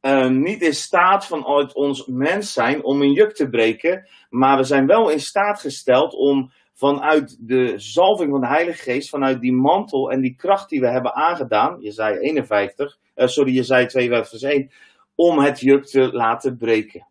[0.02, 4.64] uh, niet in staat vanuit ons mens zijn om een juk te breken, maar we
[4.64, 9.52] zijn wel in staat gesteld om vanuit de zalving van de Heilige Geest, vanuit die
[9.52, 14.52] mantel en die kracht die we hebben aangedaan, Jezaja 51, uh, sorry, Jezaja 52 vers
[14.52, 14.70] 1,
[15.14, 17.06] om het juk te laten breken.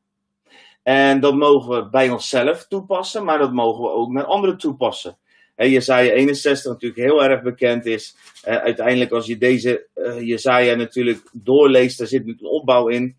[0.84, 5.17] En dat mogen we bij onszelf toepassen, maar dat mogen we ook met anderen toepassen.
[5.60, 8.15] En Jesaja 61 natuurlijk heel erg bekend is.
[8.48, 13.15] Uh, uiteindelijk als je deze uh, Jesaja natuurlijk doorleest, daar zit een opbouw in.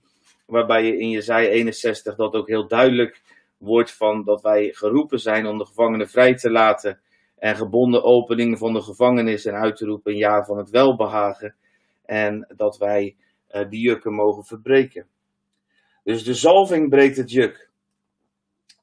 [0.46, 3.22] Waarbij je in Jesaja 61 dat ook heel duidelijk
[3.58, 7.00] wordt van dat wij geroepen zijn om de gevangenen vrij te laten.
[7.38, 11.54] En gebonden opening van de gevangenis en uit te roepen een jaar van het welbehagen.
[12.04, 13.16] En dat wij
[13.50, 15.06] uh, die jukken mogen verbreken.
[16.04, 17.69] Dus de zalving breekt het juk.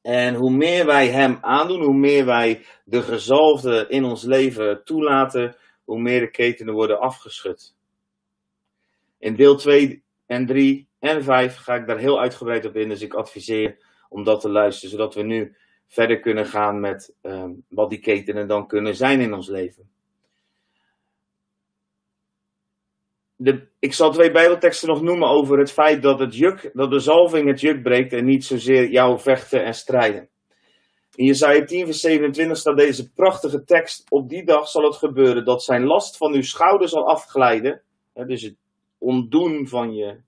[0.08, 5.56] En hoe meer wij Hem aandoen, hoe meer wij de gezalfde in ons leven toelaten,
[5.84, 7.76] hoe meer de ketenen worden afgeschud.
[9.20, 13.02] In deel 2 en 3 en 5 ga ik daar heel uitgebreid op in, dus
[13.02, 13.78] ik adviseer
[14.10, 15.56] om dat te luisteren, zodat we nu
[15.88, 19.90] verder kunnen gaan met um, wat die ketenen dan kunnen zijn in ons leven.
[23.38, 27.00] De, ik zal twee Bijbelteksten nog noemen over het feit dat, het juk, dat de
[27.00, 30.30] zalving het juk breekt en niet zozeer jouw vechten en strijden.
[31.16, 34.12] In Jesaja 10, vers 27 staat deze prachtige tekst.
[34.12, 37.82] Op die dag zal het gebeuren dat zijn last van uw schouder zal afglijden.
[38.14, 38.56] Hè, dus het
[38.98, 40.22] ontdoen van, je,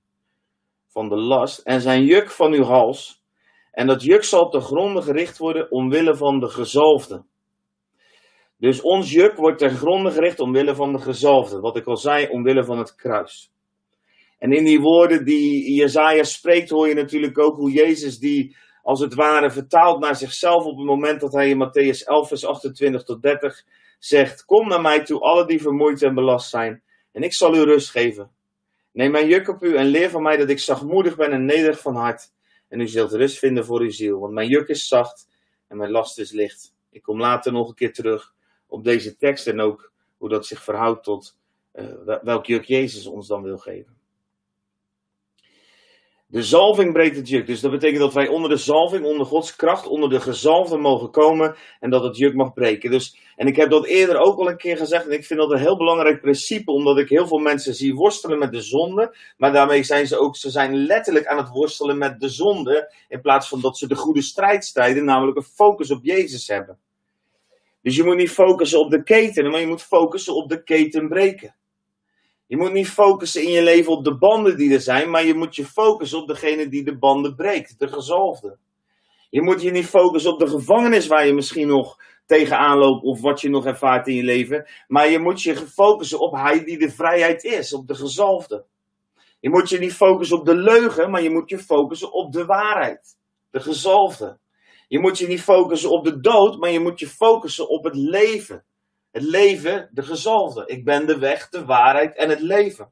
[0.87, 1.59] van de last.
[1.59, 3.23] En zijn juk van uw hals.
[3.71, 7.23] En dat juk zal de gronden gericht worden omwille van de gezalfde.
[8.59, 11.59] Dus ons juk wordt ten gronde gericht omwille van de gezalfde.
[11.59, 13.51] Wat ik al zei, omwille van het kruis.
[14.37, 18.99] En in die woorden die Jezaja spreekt, hoor je natuurlijk ook hoe Jezus die als
[18.99, 23.03] het ware vertaalt naar zichzelf op het moment dat hij in Matthäus 11, vers 28
[23.03, 23.63] tot 30
[23.99, 27.61] zegt: Kom naar mij toe, alle die vermoeid en belast zijn, en ik zal u
[27.61, 28.31] rust geven.
[28.91, 31.79] Neem mijn juk op u en leer van mij dat ik zachtmoedig ben en nederig
[31.79, 32.31] van hart.
[32.67, 35.27] En u zult rust vinden voor uw ziel, want mijn juk is zacht
[35.67, 36.73] en mijn last is licht.
[36.91, 38.33] Ik kom later nog een keer terug
[38.69, 41.37] op deze tekst en ook hoe dat zich verhoudt tot
[42.23, 43.97] welk juk Jezus ons dan wil geven.
[46.31, 47.47] De zalving breekt het juk.
[47.47, 51.11] Dus dat betekent dat wij onder de zalving, onder Gods kracht, onder de gezalfde mogen
[51.11, 52.91] komen en dat het juk mag breken.
[52.91, 55.51] Dus, en ik heb dat eerder ook al een keer gezegd en ik vind dat
[55.51, 59.53] een heel belangrijk principe, omdat ik heel veel mensen zie worstelen met de zonde, maar
[59.53, 63.47] daarmee zijn ze ook, ze zijn letterlijk aan het worstelen met de zonde, in plaats
[63.47, 66.77] van dat ze de goede strijd strijden, namelijk een focus op Jezus hebben.
[67.81, 71.07] Dus je moet niet focussen op de keten, maar je moet focussen op de keten
[71.07, 71.55] breken.
[72.47, 75.33] Je moet niet focussen in je leven op de banden die er zijn, maar je
[75.33, 78.57] moet je focussen op degene die de banden breekt, de gezalfde.
[79.29, 83.21] Je moet je niet focussen op de gevangenis waar je misschien nog tegenaan loopt of
[83.21, 86.77] wat je nog ervaart in je leven, maar je moet je focussen op hij die
[86.77, 88.65] de vrijheid is, op de gezalfde.
[89.39, 92.45] Je moet je niet focussen op de leugen, maar je moet je focussen op de
[92.45, 93.17] waarheid,
[93.49, 94.37] de gezalfde.
[94.89, 97.95] Je moet je niet focussen op de dood, maar je moet je focussen op het
[97.95, 98.65] leven,
[99.11, 100.63] het leven, de gezalfde.
[100.65, 102.91] Ik ben de weg, de waarheid en het leven.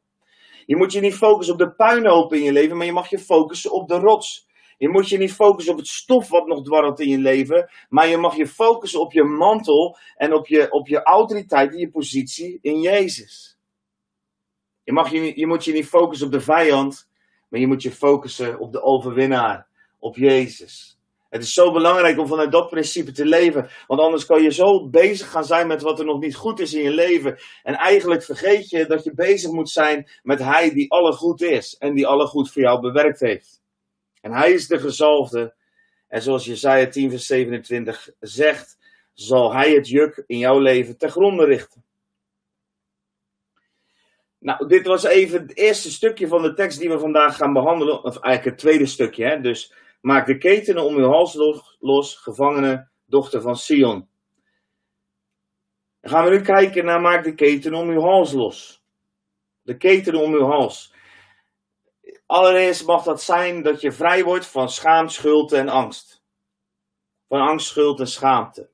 [0.65, 3.19] Je moet je niet focussen op de puinhoop in je leven, maar je mag je
[3.19, 4.47] focussen op de rots.
[4.77, 8.07] Je moet je niet focussen op het stof wat nog dwarrelt in je leven, maar
[8.07, 11.89] je mag je focussen op je mantel en op je, op je autoriteit en je
[11.89, 13.59] positie in Jezus.
[14.83, 17.09] Je, mag je, je moet je niet focussen op de vijand,
[17.49, 19.67] maar je moet je focussen op de overwinnaar,
[19.99, 20.96] op Jezus.
[21.29, 23.69] Het is zo belangrijk om vanuit dat principe te leven.
[23.87, 26.73] Want anders kan je zo bezig gaan zijn met wat er nog niet goed is
[26.73, 27.39] in je leven.
[27.63, 31.75] En eigenlijk vergeet je dat je bezig moet zijn met Hij die alle goed is.
[31.77, 33.61] En die alle goed voor jou bewerkt heeft.
[34.21, 35.55] En Hij is de gezalfde.
[36.07, 38.77] En zoals Jesaja 10 vers 27 zegt,
[39.13, 41.85] zal Hij het juk in jouw leven ter gronde richten.
[44.39, 48.03] Nou, dit was even het eerste stukje van de tekst die we vandaag gaan behandelen.
[48.03, 49.25] Of eigenlijk het tweede stukje.
[49.25, 49.41] Hè?
[49.41, 49.73] Dus
[50.07, 51.33] Maak de ketenen om uw hals
[51.79, 54.09] los, gevangene dochter van Sion.
[56.01, 58.83] Dan gaan we nu kijken naar maak de ketenen om uw hals los.
[59.61, 60.93] De ketenen om uw hals.
[62.25, 66.23] Allereerst mag dat zijn dat je vrij wordt van schaam, schuld en angst.
[67.27, 68.69] Van angst, schuld en schaamte.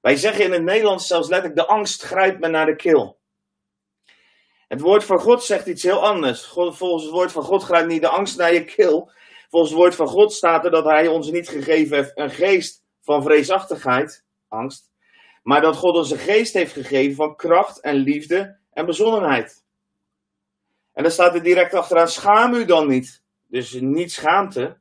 [0.00, 3.18] Wij zeggen in het Nederlands zelfs letterlijk: de angst grijpt me naar de keel.
[4.68, 6.46] Het woord van God zegt iets heel anders.
[6.46, 9.12] volgens het woord van God grijpt niet de angst naar je keel,
[9.54, 12.84] Volgens het woord van God staat er dat hij ons niet gegeven heeft een geest
[13.00, 14.90] van vreesachtigheid, angst,
[15.42, 19.64] maar dat God ons een geest heeft gegeven van kracht en liefde en bezonnenheid.
[20.92, 23.22] En dan staat er direct achteraan, schaam u dan niet.
[23.46, 24.78] Dus niet schaamte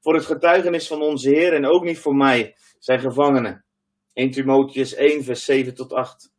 [0.00, 3.64] voor het getuigenis van onze Heer en ook niet voor mij, zijn gevangenen.
[4.12, 6.32] 1 Timotheus 1, vers 7 tot 8.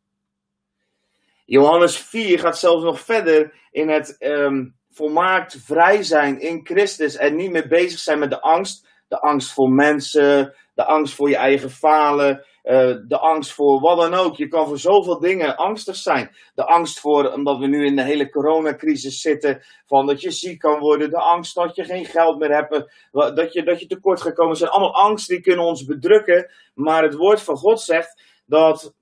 [1.44, 7.36] Johannes 4 gaat zelfs nog verder in het um, volmaakt vrij zijn in Christus en
[7.36, 8.86] niet meer bezig zijn met de angst.
[9.08, 13.98] De angst voor mensen, de angst voor je eigen falen, uh, de angst voor wat
[13.98, 14.36] dan ook.
[14.36, 16.30] Je kan voor zoveel dingen angstig zijn.
[16.54, 20.58] De angst voor, omdat we nu in de hele coronacrisis zitten, van dat je ziek
[20.58, 21.10] kan worden.
[21.10, 24.56] De angst dat je geen geld meer hebt, dat je, dat je tekort gaat komen.
[24.56, 26.50] zijn allemaal angsten die kunnen ons bedrukken.
[26.74, 28.94] Maar het woord van God zegt dat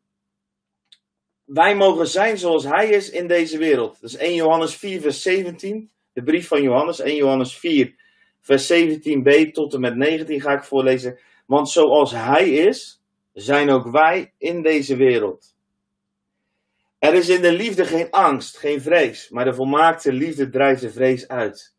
[1.46, 4.00] wij mogen zijn zoals Hij is in deze wereld.
[4.00, 5.90] Dat is 1 Johannes 4, vers 17.
[6.12, 7.94] De brief van Johannes, 1 Johannes 4,
[8.40, 11.18] vers 17b tot en met 19 ga ik voorlezen.
[11.46, 15.54] Want zoals Hij is, zijn ook wij in deze wereld.
[16.98, 20.90] Er is in de liefde geen angst, geen vrees, maar de volmaakte liefde drijft de
[20.90, 21.74] vrees uit.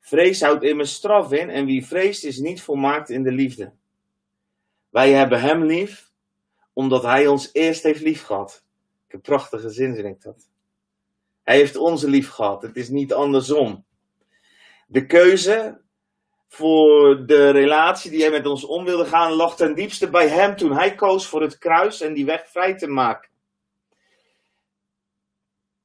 [0.00, 3.72] Vrees houdt immers straf in en wie vreest is niet volmaakt in de liefde.
[4.88, 6.09] Wij hebben Hem lief
[6.80, 8.64] omdat hij ons eerst heeft lief gehad.
[9.08, 10.48] Een prachtige zin vind ik dat.
[11.42, 12.62] Hij heeft ons lief gehad.
[12.62, 13.84] Het is niet andersom.
[14.86, 15.80] De keuze
[16.48, 20.56] voor de relatie die hij met ons om wilde gaan, lag ten diepste bij hem
[20.56, 23.30] toen hij koos voor het kruis en die weg vrij te maken.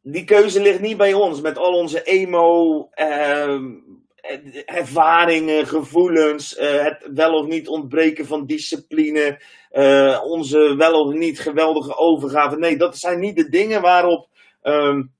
[0.01, 3.62] Die keuze ligt niet bij ons met al onze emo, eh,
[4.65, 11.39] ervaringen, gevoelens, eh, het wel of niet ontbreken van discipline, uh, onze wel of niet
[11.39, 12.57] geweldige overgave.
[12.57, 14.27] Nee, dat zijn niet de dingen waarop,
[14.63, 15.13] um,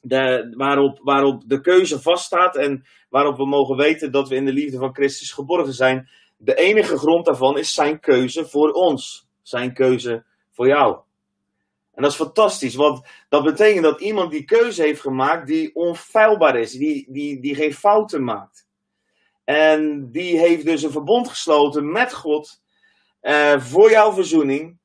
[0.00, 4.52] de, waarop, waarop de keuze vaststaat en waarop we mogen weten dat we in de
[4.52, 6.08] liefde van Christus geborgen zijn.
[6.36, 10.98] De enige grond daarvan is zijn keuze voor ons, zijn keuze voor jou.
[11.94, 16.56] En dat is fantastisch, want dat betekent dat iemand die keuze heeft gemaakt die onfeilbaar
[16.56, 18.66] is, die, die, die geen fouten maakt.
[19.44, 22.62] En die heeft dus een verbond gesloten met God
[23.22, 24.78] uh, voor jouw verzoening.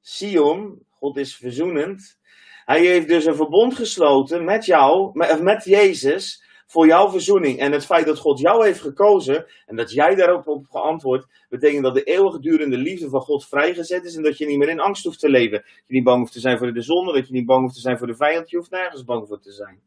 [0.00, 2.18] Sion, God is verzoenend.
[2.64, 7.58] Hij heeft dus een verbond gesloten met jou, met, met Jezus, voor jouw verzoening.
[7.58, 11.82] En het feit dat God jou heeft gekozen en dat jij daarop op geantwoord, betekent
[11.82, 15.04] dat de eeuwigdurende liefde van God vrijgezet is en dat je niet meer in angst
[15.04, 15.58] hoeft te leven.
[15.58, 17.74] Dat je niet bang hoeft te zijn voor de zonde, dat je niet bang hoeft
[17.74, 19.80] te zijn voor de vijand, je hoeft nergens bang voor te zijn.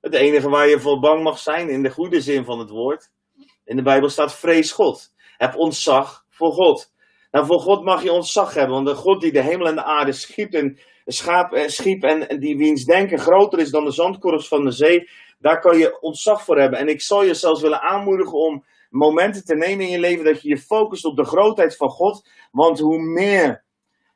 [0.00, 3.10] Het enige waar je voor bang mag zijn, in de goede zin van het woord,
[3.64, 5.12] in de Bijbel staat vrees God.
[5.36, 6.92] Heb ontzag voor God.
[7.30, 9.84] Nou, voor God mag je ontzag hebben, want de God die de hemel en de
[9.84, 14.64] aarde schiep en, schaap, schiep en die wiens denken groter is dan de zandkorrels van
[14.64, 15.08] de zee,
[15.46, 16.78] daar kan je ontzag voor hebben.
[16.78, 20.42] En ik zal je zelfs willen aanmoedigen om momenten te nemen in je leven dat
[20.42, 22.28] je je focust op de grootheid van God.
[22.50, 23.64] Want hoe meer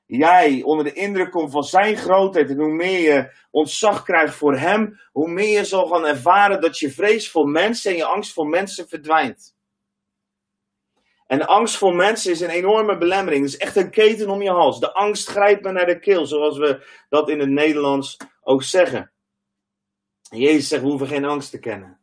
[0.07, 4.57] jij onder de indruk komt van zijn grootheid en hoe meer je ontzag krijgt voor
[4.57, 8.33] hem, hoe meer je zal gaan ervaren dat je vrees voor mensen en je angst
[8.33, 9.55] voor mensen verdwijnt.
[11.27, 13.45] En angst voor mensen is een enorme belemmering.
[13.45, 14.81] Het is echt een keten om je hals.
[14.81, 19.10] De angst grijpt me naar de keel, zoals we dat in het Nederlands ook zeggen.
[20.31, 21.99] Jezus zegt, we hoeven geen angst te kennen.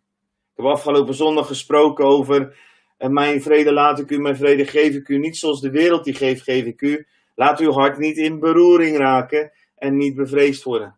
[0.55, 2.57] Ik heb afgelopen zondag gesproken over,
[2.97, 5.17] en mijn vrede laat ik u, mijn vrede geef ik u.
[5.17, 7.07] Niet zoals de wereld die geeft, geef ik u.
[7.35, 10.95] Laat uw hart niet in beroering raken en niet bevreesd worden.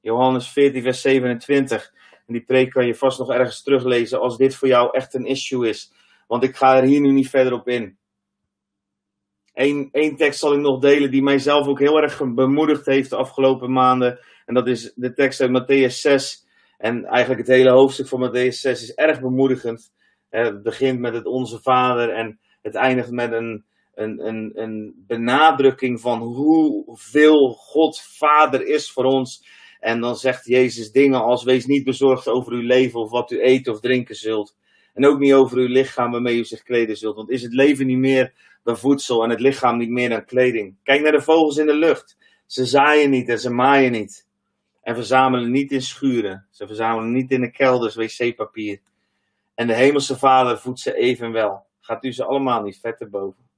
[0.00, 1.92] Johannes 14, vers 27.
[2.26, 5.26] En die preek kan je vast nog ergens teruglezen als dit voor jou echt een
[5.26, 5.92] issue is.
[6.26, 7.98] Want ik ga er hier nu niet verder op in.
[9.54, 13.72] Eén, tekst zal ik nog delen die mijzelf ook heel erg bemoedigd heeft de afgelopen
[13.72, 14.18] maanden.
[14.46, 16.45] En dat is de tekst uit Matthäus 6.
[16.78, 19.92] En eigenlijk het hele hoofdstuk van Matthäus 6 is erg bemoedigend.
[20.28, 26.00] Het begint met het Onze Vader en het eindigt met een, een, een, een benadrukking
[26.00, 29.46] van hoeveel God Vader is voor ons.
[29.80, 33.40] En dan zegt Jezus dingen als: Wees niet bezorgd over uw leven of wat u
[33.40, 34.56] eten of drinken zult.
[34.94, 37.16] En ook niet over uw lichaam waarmee u zich kleden zult.
[37.16, 40.76] Want is het leven niet meer dan voedsel en het lichaam niet meer dan kleding?
[40.82, 42.16] Kijk naar de vogels in de lucht.
[42.46, 44.25] Ze zaaien niet en ze maaien niet.
[44.86, 46.46] En verzamelen niet in schuren.
[46.50, 48.80] Ze verzamelen niet in de kelders wc-papier.
[49.54, 51.66] En de hemelse vader voedt ze evenwel.
[51.80, 53.48] Gaat u ze allemaal niet vet erboven.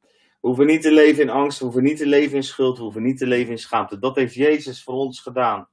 [0.00, 0.08] We
[0.40, 3.02] hoeven niet te leven in angst, we hoeven niet te leven in schuld, we hoeven
[3.02, 3.98] niet te leven in schaamte.
[3.98, 5.68] Dat heeft Jezus voor ons gedaan.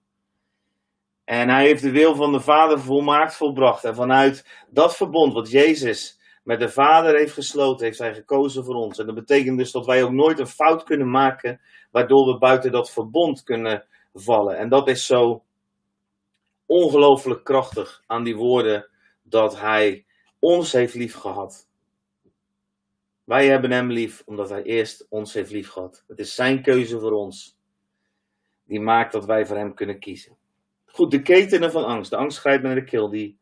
[1.23, 3.83] En hij heeft de wil van de Vader volmaakt volbracht.
[3.83, 8.75] En vanuit dat verbond wat Jezus met de Vader heeft gesloten, heeft hij gekozen voor
[8.75, 8.99] ons.
[8.99, 12.71] En dat betekent dus dat wij ook nooit een fout kunnen maken, waardoor we buiten
[12.71, 14.57] dat verbond kunnen vallen.
[14.57, 15.43] En dat is zo
[16.65, 18.89] ongelooflijk krachtig aan die woorden
[19.23, 20.05] dat hij
[20.39, 21.67] ons heeft lief gehad.
[23.23, 26.03] Wij hebben hem lief omdat hij eerst ons heeft lief gehad.
[26.07, 27.57] Het is zijn keuze voor ons.
[28.63, 30.37] Die maakt dat wij voor hem kunnen kiezen.
[30.85, 32.09] Goed, de ketenen van angst.
[32.09, 33.09] De angst grijpt naar de keel.
[33.09, 33.37] Die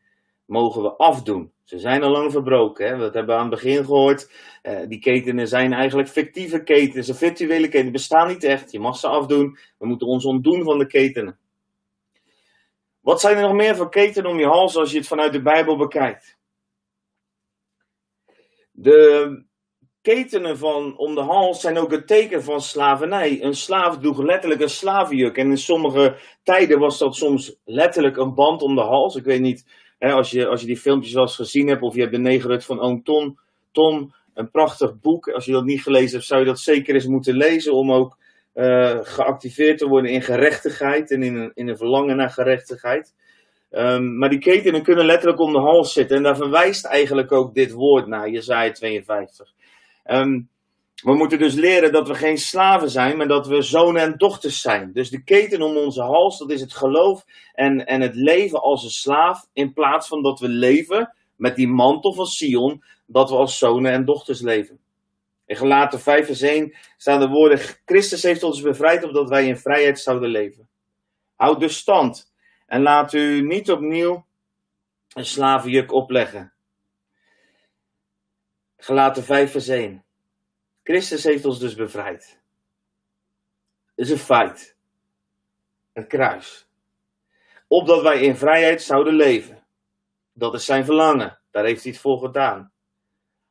[0.51, 1.51] mogen we afdoen.
[1.63, 2.87] Ze zijn al lang verbroken.
[2.87, 2.97] Hè?
[2.97, 4.31] Dat hebben we aan het begin gehoord.
[4.63, 7.03] Uh, die ketenen zijn eigenlijk fictieve ketenen.
[7.03, 7.91] Ze virtuele ketenen.
[7.91, 8.71] bestaan niet echt.
[8.71, 9.57] Je mag ze afdoen.
[9.77, 11.37] We moeten ons ontdoen van de ketenen.
[13.01, 15.41] Wat zijn er nog meer voor ketenen om je hals als je het vanuit de
[15.41, 16.37] Bijbel bekijkt?
[18.71, 19.43] De
[20.01, 23.43] ketenen van om de hals zijn ook het teken van slavernij.
[23.43, 25.37] Een slaaf droeg letterlijk een slavenjuk.
[25.37, 29.15] En in sommige tijden was dat soms letterlijk een band om de hals.
[29.15, 29.65] Ik weet niet
[30.01, 32.19] hè, als, je, als je die filmpjes wel eens gezien hebt, of je hebt de
[32.19, 33.39] negerhut van oom Tom.
[33.71, 35.27] Tom, een prachtig boek.
[35.27, 37.73] Als je dat niet gelezen hebt, zou je dat zeker eens moeten lezen.
[37.73, 38.17] Om ook
[38.55, 43.13] uh, geactiveerd te worden in gerechtigheid en in een, in een verlangen naar gerechtigheid.
[43.71, 46.17] Um, maar die ketenen kunnen letterlijk om de hals zitten.
[46.17, 49.53] En daar verwijst eigenlijk ook dit woord naar, Jezaja 52.
[50.05, 50.49] Um,
[51.01, 54.61] we moeten dus leren dat we geen slaven zijn, maar dat we zonen en dochters
[54.61, 54.91] zijn.
[54.93, 58.83] Dus de keten om onze hals, dat is het geloof en, en het leven als
[58.83, 59.47] een slaaf.
[59.53, 63.91] In plaats van dat we leven met die mantel van Sion, dat we als zonen
[63.91, 64.79] en dochters leven.
[65.45, 69.57] In Gelaten 5 vers 1 staan de woorden: Christus heeft ons bevrijd opdat wij in
[69.57, 70.69] vrijheid zouden leven.
[71.35, 72.33] Houd dus stand
[72.65, 74.25] en laat u niet opnieuw
[75.13, 76.53] een slavenjuk opleggen.
[78.77, 80.03] Gelaten 5 vers 1.
[80.83, 82.39] Christus heeft ons dus bevrijd.
[83.95, 84.75] Dat is een feit.
[85.93, 86.67] Een kruis.
[87.67, 89.63] Opdat wij in vrijheid zouden leven.
[90.33, 91.39] Dat is zijn verlangen.
[91.51, 92.71] Daar heeft hij het voor gedaan.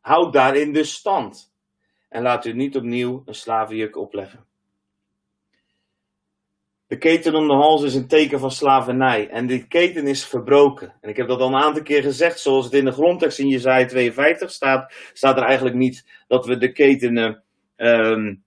[0.01, 1.53] Houd daarin dus stand.
[2.09, 4.47] En laat u niet opnieuw een slavenjuk opleggen.
[6.91, 9.29] De keten om de hals is een teken van slavernij.
[9.29, 10.95] En die keten is verbroken.
[11.01, 12.41] En ik heb dat al een aantal keer gezegd.
[12.41, 16.57] Zoals het in de grondtekst in Jezaja 52 staat, staat er eigenlijk niet dat we
[16.57, 17.43] de ketenen
[17.77, 18.43] um,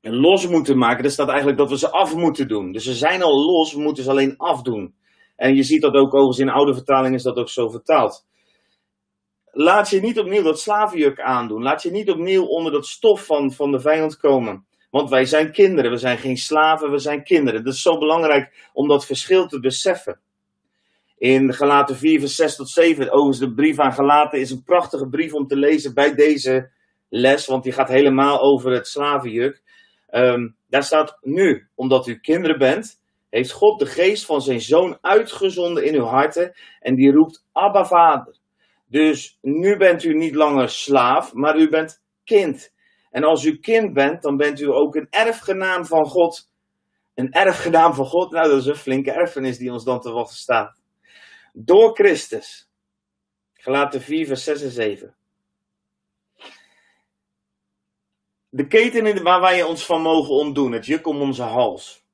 [0.00, 1.04] los moeten maken.
[1.04, 2.72] Er staat eigenlijk dat we ze af moeten doen.
[2.72, 4.94] Dus ze zijn al los, we moeten ze alleen afdoen.
[5.36, 8.26] En je ziet dat ook overigens in oude vertaling is dat ook zo vertaald.
[9.50, 11.62] Laat je niet opnieuw dat slavenjuk aandoen.
[11.62, 14.66] Laat je niet opnieuw onder dat stof van, van de vijand komen.
[14.92, 17.64] Want wij zijn kinderen, we zijn geen slaven, we zijn kinderen.
[17.64, 20.20] Dat is zo belangrijk om dat verschil te beseffen.
[21.18, 25.08] In Galaten 4, vers 6 tot 7, overigens de brief aan Galaten is een prachtige
[25.08, 26.70] brief om te lezen bij deze
[27.08, 29.62] les, want die gaat helemaal over het slavenjuk.
[30.08, 34.98] Ehm, daar staat nu, omdat u kinderen bent, heeft God de geest van zijn zoon
[35.00, 38.36] uitgezonden in uw harten en die roept Abba Vader.
[38.86, 42.71] Dus nu bent u niet langer slaaf, maar u bent kind.
[43.12, 46.50] En als u kind bent, dan bent u ook een erfgenaam van God.
[47.14, 50.36] Een erfgenaam van God, nou dat is een flinke erfenis die ons dan te wachten
[50.36, 50.80] staat.
[51.52, 52.70] Door Christus.
[53.54, 55.14] Gelaten 4, vers 6 en 7.
[58.48, 62.04] De keten waar wij ons van mogen ontdoen, het juk om onze hals.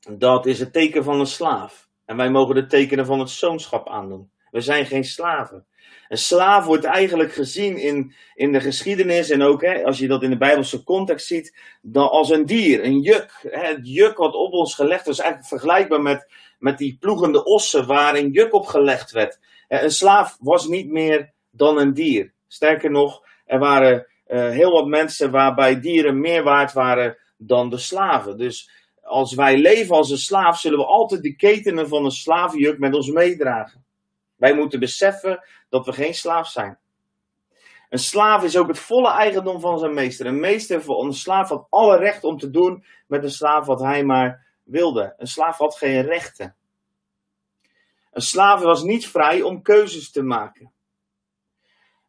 [0.00, 1.88] Dat is het teken van een slaaf.
[2.04, 4.30] En wij mogen de tekenen van het zoonschap aandoen.
[4.50, 5.66] We zijn geen slaven.
[6.08, 10.22] Een slaaf wordt eigenlijk gezien in, in de geschiedenis en ook hè, als je dat
[10.22, 13.46] in de Bijbelse context ziet, dan als een dier, een juk.
[13.50, 17.86] Hè, het juk wat op ons gelegd was, eigenlijk vergelijkbaar met, met die ploegende ossen
[17.86, 19.38] waar een juk op gelegd werd.
[19.68, 22.32] Een slaaf was niet meer dan een dier.
[22.46, 27.78] Sterker nog, er waren uh, heel wat mensen waarbij dieren meer waard waren dan de
[27.78, 28.38] slaven.
[28.38, 28.70] Dus
[29.02, 32.94] als wij leven als een slaaf, zullen we altijd de ketenen van een slavenjuk met
[32.94, 33.84] ons meedragen.
[34.40, 36.78] Wij moeten beseffen dat we geen slaaf zijn.
[37.88, 40.26] Een slaaf is ook het volle eigendom van zijn meester.
[40.26, 43.80] Een meester voor een slaaf had alle recht om te doen met een slaaf wat
[43.80, 45.14] hij maar wilde.
[45.16, 46.54] Een slaaf had geen rechten.
[48.12, 50.72] Een slaaf was niet vrij om keuzes te maken.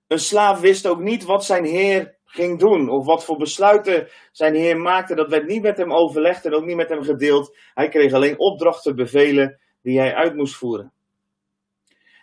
[0.07, 4.55] Een slaaf wist ook niet wat zijn heer ging doen of wat voor besluiten zijn
[4.55, 5.15] heer maakte.
[5.15, 7.57] Dat werd niet met hem overlegd en ook niet met hem gedeeld.
[7.73, 10.93] Hij kreeg alleen opdrachten, bevelen die hij uit moest voeren.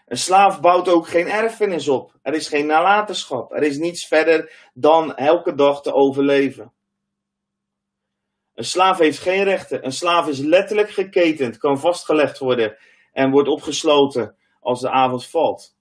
[0.08, 2.12] Een slaaf bouwt ook geen erfenis op.
[2.22, 3.52] Er is geen nalatenschap.
[3.52, 6.72] Er is niets verder dan elke dag te overleven.
[8.54, 9.84] Een slaaf heeft geen rechten.
[9.84, 12.76] Een slaaf is letterlijk geketend, kan vastgelegd worden
[13.12, 15.76] en wordt opgesloten als de avond valt.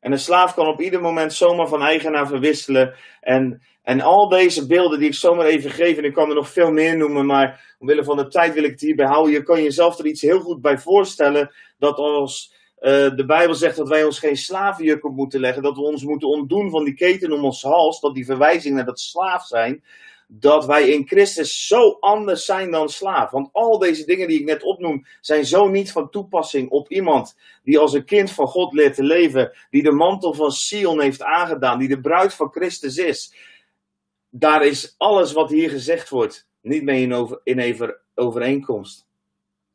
[0.00, 2.94] En een slaaf kan op ieder moment zomaar van eigenaar verwisselen.
[3.20, 6.48] En, en al deze beelden die ik zomaar even geef, en ik kan er nog
[6.48, 9.32] veel meer noemen, maar omwille van de tijd wil ik het hierbij houden.
[9.32, 13.76] Je kan jezelf er iets heel goed bij voorstellen dat als uh, de Bijbel zegt
[13.76, 17.32] dat wij ons geen slavenjuk moeten leggen, dat we ons moeten ontdoen van die keten
[17.32, 19.84] om ons hals, dat die verwijzing naar dat slaaf zijn,
[20.26, 23.30] dat wij in Christus zo anders zijn dan slaaf.
[23.30, 27.36] Want al deze dingen die ik net opnoem, zijn zo niet van toepassing op iemand
[27.62, 31.22] die als een kind van God leert te leven, die de mantel van Sion heeft
[31.22, 33.34] aangedaan, die de bruid van Christus is.
[34.30, 39.08] Daar is alles wat hier gezegd wordt niet mee in, over, in overeenkomst.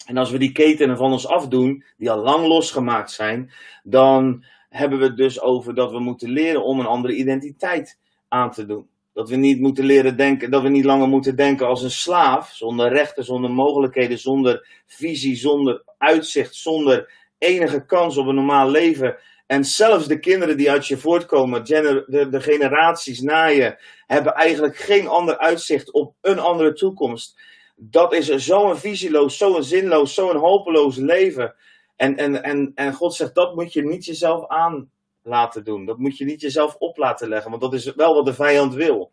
[0.06, 3.52] En als we die ketenen van ons afdoen, die al lang losgemaakt zijn,
[3.84, 8.52] dan hebben we het dus over dat we moeten leren om een andere identiteit aan
[8.52, 8.88] te doen.
[9.14, 12.52] Dat we niet moeten leren denken, dat we niet langer moeten denken als een slaaf,
[12.52, 19.18] zonder rechten, zonder mogelijkheden, zonder visie, zonder uitzicht, zonder enige kans op een normaal leven.
[19.48, 23.78] En zelfs de kinderen die uit je voortkomen, de, de generaties na je,
[24.08, 27.40] hebben eigenlijk geen ander uitzicht op een andere toekomst.
[27.76, 31.56] Dat is zo'n visieloos, zo'n zinloos, zo'n hopeloos leven.
[31.96, 34.90] En, en, en, en God zegt, dat moet je niet jezelf aan
[35.24, 35.86] laten doen.
[35.86, 38.74] Dat moet je niet jezelf op laten leggen, want dat is wel wat de vijand
[38.74, 39.12] wil.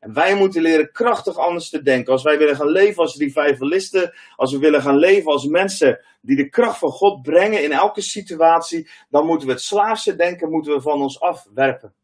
[0.00, 2.12] En wij moeten leren krachtig anders te denken.
[2.12, 6.36] Als wij willen gaan leven als revivalisten, als we willen gaan leven als mensen die
[6.36, 10.72] de kracht van God brengen in elke situatie, dan moeten we het slaafse denken moeten
[10.72, 11.94] we van ons afwerpen.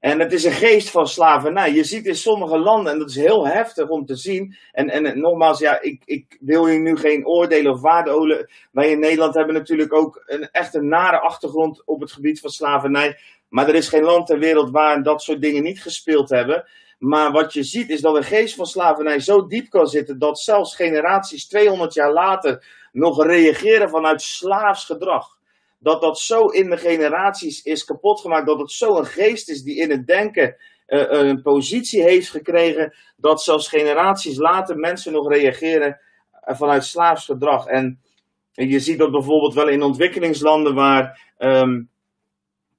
[0.00, 1.72] En het is een geest van slavernij.
[1.72, 4.56] Je ziet in sommige landen, en dat is heel heftig om te zien.
[4.72, 8.50] En, en nogmaals, ja, ik, ik wil hier nu geen oordelen of waardeolen.
[8.70, 12.50] Wij in Nederland hebben natuurlijk ook een echt een nare achtergrond op het gebied van
[12.50, 13.18] slavernij.
[13.48, 16.64] Maar er is geen land ter wereld waar dat soort dingen niet gespeeld hebben.
[16.98, 20.40] Maar wat je ziet is dat een geest van slavernij zo diep kan zitten dat
[20.40, 25.37] zelfs generaties 200 jaar later nog reageren vanuit slaafs gedrag
[25.78, 29.62] dat dat zo in de generaties is kapot gemaakt, dat het zo een geest is
[29.62, 30.56] die in het denken
[30.88, 36.00] uh, een positie heeft gekregen, dat zelfs generaties later mensen nog reageren
[36.48, 37.66] uh, vanuit slaafs gedrag.
[37.66, 38.00] En,
[38.52, 41.90] je ziet dat bijvoorbeeld wel in ontwikkelingslanden waar um,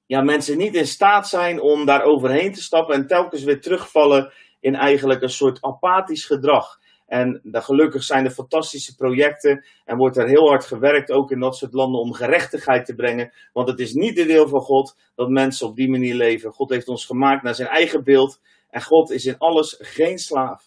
[0.06, 4.32] ja, mensen niet in staat zijn om daar overheen te stappen en telkens weer terugvallen
[4.60, 6.79] in eigenlijk een soort apathisch gedrag.
[7.10, 11.40] En daar, gelukkig zijn er fantastische projecten en wordt er heel hard gewerkt, ook in
[11.40, 13.32] dat soort landen, om gerechtigheid te brengen.
[13.54, 16.52] Want het is niet de wil van God dat mensen op die manier leven.
[16.52, 18.40] God heeft ons gemaakt naar zijn eigen beeld
[18.70, 20.64] en God is in alles geen slaaf.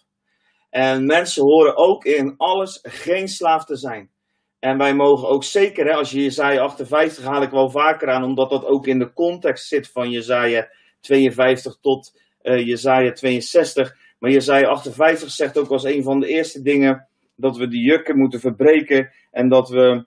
[0.71, 4.11] En mensen horen ook in alles geen slaaf te zijn.
[4.59, 8.25] En wij mogen ook zeker, hè, als je Jezaja 58 haal ik wel vaker aan,
[8.25, 10.69] omdat dat ook in de context zit van Jezaja
[11.01, 16.63] 52 tot uh, Jezaja 62 maar Jezaja 58 zegt ook als een van de eerste
[16.63, 20.07] dingen dat we de jukken moeten verbreken en dat we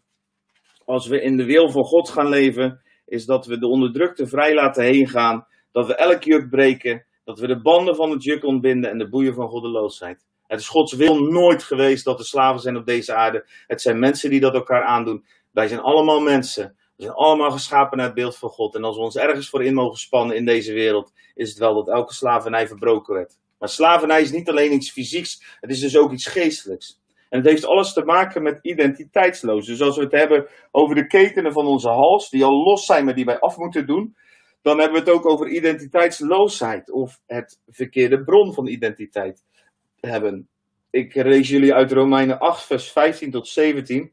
[0.86, 4.54] als we in de wil van God gaan leven, is dat we de onderdrukte vrij
[4.54, 5.48] laten heen gaan.
[5.72, 7.06] Dat we elk juk breken.
[7.24, 10.26] Dat we de banden van het juk ontbinden en de boeien van goddeloosheid.
[10.48, 13.46] Het is Gods wil nooit geweest dat er slaven zijn op deze aarde.
[13.68, 15.26] Het zijn mensen die dat elkaar aandoen.
[15.52, 16.76] Wij zijn allemaal mensen.
[16.96, 18.76] We zijn allemaal geschapen naar het beeld van God.
[18.76, 21.74] En als we ons ergens voor in mogen spannen in deze wereld, is het wel
[21.74, 23.38] dat elke slavernij verbroken werd.
[23.58, 27.00] Maar slavernij is niet alleen iets fysieks, het is dus ook iets geestelijks.
[27.30, 29.66] En het heeft alles te maken met identiteitsloos.
[29.66, 33.06] Dus als we het hebben over de ketenen van onze hals, die al los zijn,
[33.06, 34.16] maar die wij af moeten doen,
[34.62, 39.44] dan hebben we het ook over identiteitsloosheid of het verkeerde bron van identiteit
[40.00, 40.48] hebben.
[40.90, 44.12] Ik lees jullie uit Romeinen 8, vers 15 tot 17.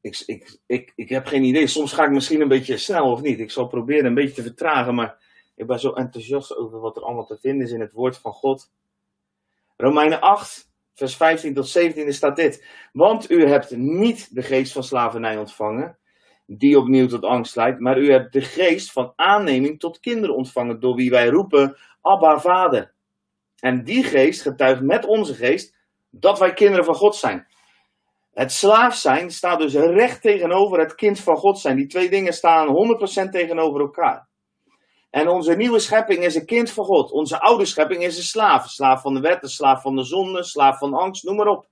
[0.00, 1.66] Ik, ik, ik, ik heb geen idee.
[1.66, 3.40] Soms ga ik misschien een beetje snel of niet.
[3.40, 5.23] Ik zal proberen een beetje te vertragen, maar
[5.56, 8.32] ik ben zo enthousiast over wat er allemaal te vinden is in het woord van
[8.32, 8.72] God.
[9.76, 12.66] Romeinen 8, vers 15 tot 17 staat dit.
[12.92, 15.98] Want u hebt niet de geest van slavernij ontvangen,
[16.46, 20.80] die opnieuw tot angst leidt, maar u hebt de geest van aanneming tot kinderen ontvangen,
[20.80, 22.92] door wie wij roepen, Abba, Vader.
[23.58, 25.76] En die geest getuigt met onze geest
[26.10, 27.46] dat wij kinderen van God zijn.
[28.32, 31.76] Het slaaf zijn staat dus recht tegenover het kind van God zijn.
[31.76, 32.68] Die twee dingen staan
[33.26, 34.28] 100% tegenover elkaar.
[35.14, 37.10] En onze nieuwe schepping is een kind van God.
[37.12, 38.68] Onze oude schepping is een slaaf.
[38.68, 41.66] Slaaf van de wet, een slaaf van de zonde, slaaf van angst, noem maar op.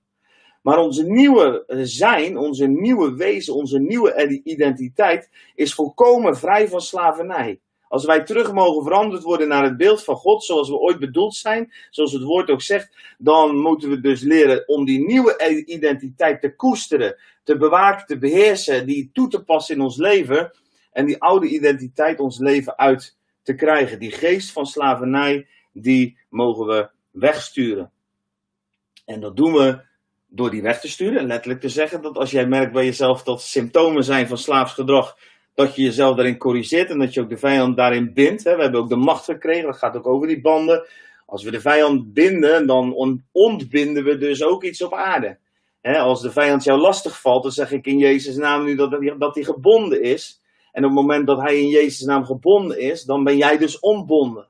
[0.61, 7.59] Maar onze nieuwe zijn, onze nieuwe wezen, onze nieuwe identiteit is volkomen vrij van slavernij.
[7.87, 11.35] Als wij terug mogen veranderd worden naar het beeld van God, zoals we ooit bedoeld
[11.35, 16.41] zijn, zoals het woord ook zegt, dan moeten we dus leren om die nieuwe identiteit
[16.41, 20.51] te koesteren, te bewaken, te beheersen, die toe te passen in ons leven
[20.91, 23.99] en die oude identiteit ons leven uit te krijgen.
[23.99, 27.91] Die geest van slavernij, die mogen we wegsturen.
[29.05, 29.81] En dat doen we
[30.27, 31.25] door die weg te sturen.
[31.25, 35.17] Letterlijk te zeggen dat als jij merkt bij jezelf dat symptomen zijn van slaafsgedrag,
[35.53, 38.43] dat je jezelf daarin corrigeert en dat je ook de vijand daarin bindt.
[38.43, 40.87] We hebben ook de macht gekregen, dat gaat ook over die banden.
[41.25, 42.93] Als we de vijand binden, dan
[43.31, 45.37] ontbinden we dus ook iets op aarde.
[45.81, 48.75] Als de vijand jou lastig valt, dan zeg ik in Jezus' naam nu
[49.17, 50.41] dat hij gebonden is.
[50.73, 53.79] En op het moment dat hij in Jezus' naam gebonden is, dan ben jij dus
[53.79, 54.49] ontbonden.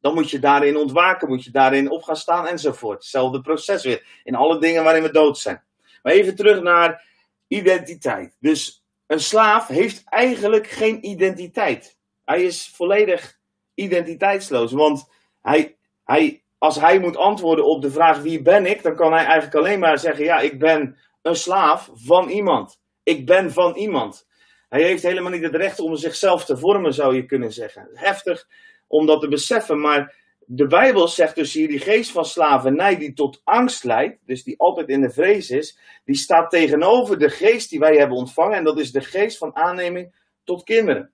[0.00, 2.98] Dan moet je daarin ontwaken, moet je daarin op gaan staan enzovoort.
[2.98, 4.20] Hetzelfde proces weer.
[4.24, 5.62] In alle dingen waarin we dood zijn.
[6.02, 7.04] Maar even terug naar
[7.46, 8.36] identiteit.
[8.40, 11.98] Dus een slaaf heeft eigenlijk geen identiteit.
[12.24, 13.38] Hij is volledig
[13.74, 14.72] identiteitsloos.
[14.72, 15.10] Want
[15.42, 19.24] hij, hij, als hij moet antwoorden op de vraag wie ben ik, dan kan hij
[19.24, 22.80] eigenlijk alleen maar zeggen: ja, ik ben een slaaf van iemand.
[23.02, 24.26] Ik ben van iemand.
[24.74, 27.88] Hij heeft helemaal niet het recht om zichzelf te vormen, zou je kunnen zeggen.
[27.92, 28.48] Heftig
[28.86, 30.14] om dat te beseffen, maar
[30.46, 34.58] de Bijbel zegt dus hier, die geest van slavernij die tot angst leidt, dus die
[34.58, 38.64] altijd in de vrees is, die staat tegenover de geest die wij hebben ontvangen, en
[38.64, 40.14] dat is de geest van aanneming
[40.44, 41.10] tot kinderen.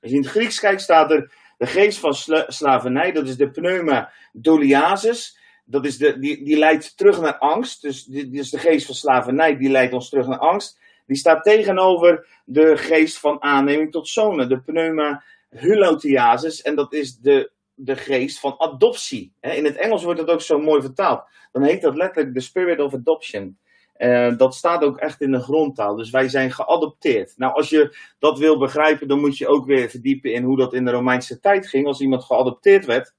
[0.00, 2.14] Als je in het Grieks kijkt, staat er de geest van
[2.46, 7.82] slavernij, dat is de pneuma doliasis, dat is de, die, die leidt terug naar angst,
[7.82, 10.84] dus dit is de geest van slavernij, die leidt ons terug naar angst.
[11.06, 17.16] Die staat tegenover de geest van aanneming tot zonen, de pneuma hulotiasis, en dat is
[17.16, 19.32] de de geest van adoptie.
[19.40, 21.28] In het Engels wordt dat ook zo mooi vertaald.
[21.52, 23.58] Dan heet dat letterlijk de spirit of adoption.
[23.98, 25.96] Uh, dat staat ook echt in de grondtaal.
[25.96, 27.32] Dus wij zijn geadopteerd.
[27.36, 30.74] Nou, als je dat wil begrijpen, dan moet je ook weer verdiepen in hoe dat
[30.74, 31.86] in de Romeinse tijd ging.
[31.86, 33.14] Als iemand geadopteerd werd,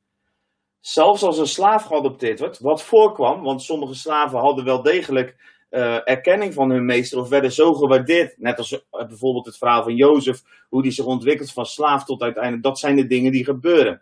[0.80, 5.36] zelfs als een slaaf geadopteerd werd, wat voorkwam, want sommige slaven hadden wel degelijk
[5.70, 8.38] uh, erkenning van hun meester of werden zo gewaardeerd.
[8.38, 12.22] Net als uh, bijvoorbeeld het verhaal van Jozef, hoe die zich ontwikkelt van slaaf tot
[12.22, 12.64] uiteindelijk.
[12.64, 14.02] Dat zijn de dingen die gebeuren.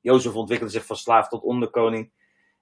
[0.00, 2.10] Jozef ontwikkelde zich van slaaf tot onderkoning.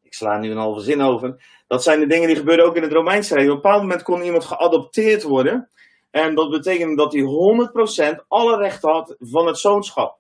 [0.03, 1.45] Ik sla nu een halve zin over.
[1.67, 3.47] Dat zijn de dingen die gebeurden ook in het Romeinse Rijk.
[3.47, 5.71] Op een bepaald moment kon iemand geadopteerd worden.
[6.11, 7.23] En dat betekende dat hij
[8.15, 10.19] 100% alle rechten had van het zoonschap.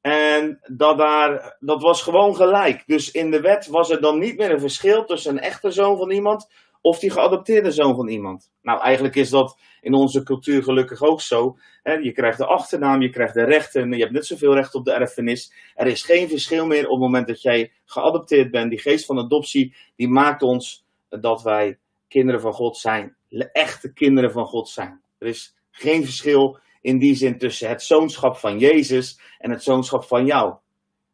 [0.00, 2.82] En dat, daar, dat was gewoon gelijk.
[2.86, 5.98] Dus in de wet was er dan niet meer een verschil tussen een echte zoon
[5.98, 6.50] van iemand
[6.86, 8.50] of die geadopteerde zoon van iemand.
[8.62, 11.56] Nou, eigenlijk is dat in onze cultuur gelukkig ook zo.
[11.82, 14.92] Je krijgt de achternaam, je krijgt de rechten, je hebt net zoveel recht op de
[14.92, 15.52] erfenis.
[15.74, 18.70] Er is geen verschil meer op het moment dat jij geadopteerd bent.
[18.70, 21.78] Die geest van adoptie, die maakt ons dat wij
[22.08, 23.16] kinderen van God zijn.
[23.52, 25.00] Echte kinderen van God zijn.
[25.18, 30.04] Er is geen verschil in die zin tussen het zoonschap van Jezus en het zoonschap
[30.04, 30.54] van jou.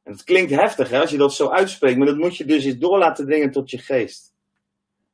[0.02, 2.64] En het klinkt heftig hè, als je dat zo uitspreekt, maar dat moet je dus
[2.64, 4.31] eens door laten dringen tot je geest.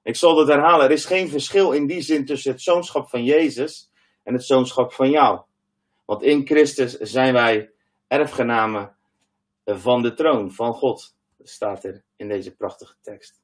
[0.09, 0.85] Ik zal dat herhalen.
[0.85, 3.91] Er is geen verschil in die zin tussen het zoonschap van Jezus
[4.23, 5.41] en het zoonschap van jou.
[6.05, 7.71] Want in Christus zijn wij
[8.07, 8.97] erfgenamen
[9.65, 11.17] van de troon van God.
[11.39, 13.41] Dat staat er in deze prachtige tekst.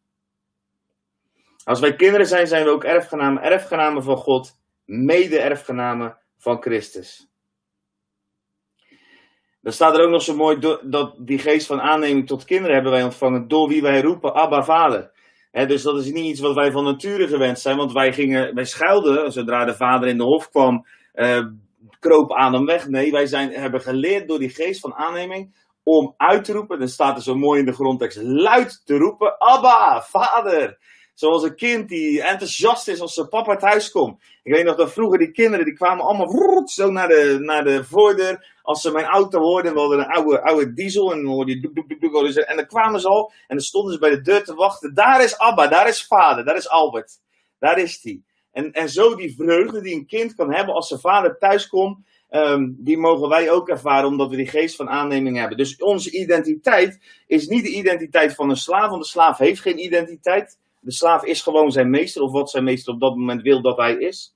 [1.64, 7.28] Als wij kinderen zijn, zijn we ook erfgenamen, erfgenamen van God mede-erfgenamen van Christus.
[9.60, 12.92] Dan staat er ook nog zo mooi dat die geest van aanneming tot kinderen hebben
[12.92, 15.13] wij ontvangen door wie wij roepen Abba Vader.
[15.54, 18.64] Dus dat is niet iets wat wij van nature gewend zijn, want wij, gingen, wij
[18.64, 21.46] schuilden zodra de vader in de hof kwam, uh,
[21.98, 22.88] kroop aan hem weg.
[22.88, 26.88] Nee, wij zijn, hebben geleerd door die geest van aanneming om uit te roepen, dan
[26.88, 30.78] staat er zo mooi in de grondtekst, luid te roepen, Abba, vader.
[31.14, 34.22] Zoals een kind die enthousiast is als zijn papa thuis komt.
[34.42, 37.84] Ik weet nog dat vroeger die kinderen, die kwamen allemaal zo naar de, naar de
[37.84, 38.52] voordeur.
[38.62, 42.44] Als ze mijn auto hoorden, we hadden een oude, oude diesel en dan hoorde je
[42.44, 44.94] En dan kwamen ze al en dan stonden ze bij de deur te wachten.
[44.94, 47.20] Daar is Abba, daar is vader, daar is Albert.
[47.58, 48.22] Daar is hij.
[48.52, 51.98] En, en zo die vreugde die een kind kan hebben als zijn vader thuis komt.
[52.28, 55.56] Ehm, die mogen wij ook ervaren omdat we die geest van aanneming hebben.
[55.56, 59.84] Dus onze identiteit is niet de identiteit van een slaaf, want de slaaf heeft geen
[59.84, 60.58] identiteit.
[60.84, 63.76] De slaaf is gewoon zijn meester, of wat zijn meester op dat moment wil dat
[63.76, 64.34] hij is.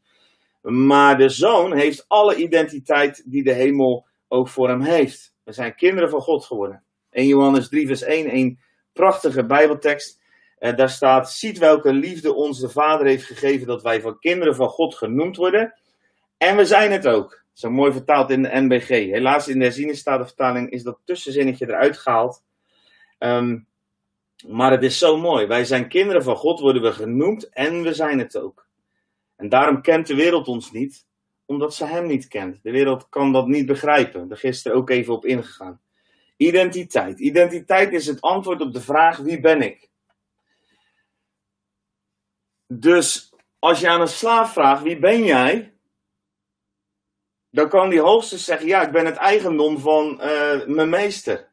[0.62, 5.34] Maar de zoon heeft alle identiteit die de hemel ook voor hem heeft.
[5.44, 6.82] We zijn kinderen van God geworden.
[7.10, 8.58] 1 Johannes 3, vers 1, een
[8.92, 10.20] prachtige Bijbeltekst.
[10.58, 14.54] Eh, daar staat: Ziet welke liefde ons de Vader heeft gegeven dat wij van kinderen
[14.54, 15.74] van God genoemd worden.
[16.36, 17.44] En we zijn het ook.
[17.52, 18.88] Zo mooi vertaald in de NBG.
[18.88, 19.72] Helaas in de
[20.02, 22.42] vertaling is dat tussenzinnetje eruit gehaald.
[23.18, 23.67] Um,
[24.46, 25.46] maar het is zo mooi.
[25.46, 28.66] Wij zijn kinderen van God, worden we genoemd en we zijn het ook.
[29.36, 31.06] En daarom kent de wereld ons niet,
[31.44, 32.62] omdat ze Hem niet kent.
[32.62, 34.28] De wereld kan dat niet begrijpen.
[34.28, 35.80] Daar gisteren ook even op ingegaan.
[36.36, 37.18] Identiteit.
[37.18, 39.88] Identiteit is het antwoord op de vraag: wie ben ik?
[42.66, 45.72] Dus als je aan een slaaf vraagt: wie ben jij?
[47.50, 51.48] Dan kan die hoogste zeggen: ja, ik ben het eigendom van uh, mijn meester.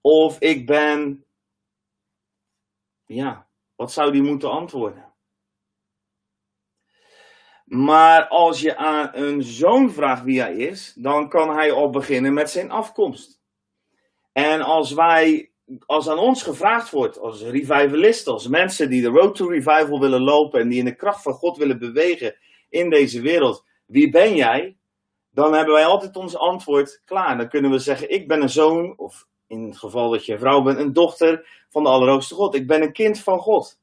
[0.00, 1.25] Of ik ben
[3.06, 5.14] ja, wat zou die moeten antwoorden?
[7.64, 12.34] Maar als je aan een zoon vraagt wie hij is, dan kan hij al beginnen
[12.34, 13.40] met zijn afkomst.
[14.32, 15.52] En als wij,
[15.86, 20.22] als aan ons gevraagd wordt, als revivalisten, als mensen die de road to revival willen
[20.22, 22.36] lopen en die in de kracht van God willen bewegen
[22.68, 24.76] in deze wereld, wie ben jij?
[25.30, 27.36] Dan hebben wij altijd ons antwoord klaar.
[27.36, 30.38] Dan kunnen we zeggen, ik ben een zoon of in het geval dat je een
[30.38, 32.54] vrouw bent, een dochter van de Allerhoogste God.
[32.54, 33.80] Ik ben een kind van God.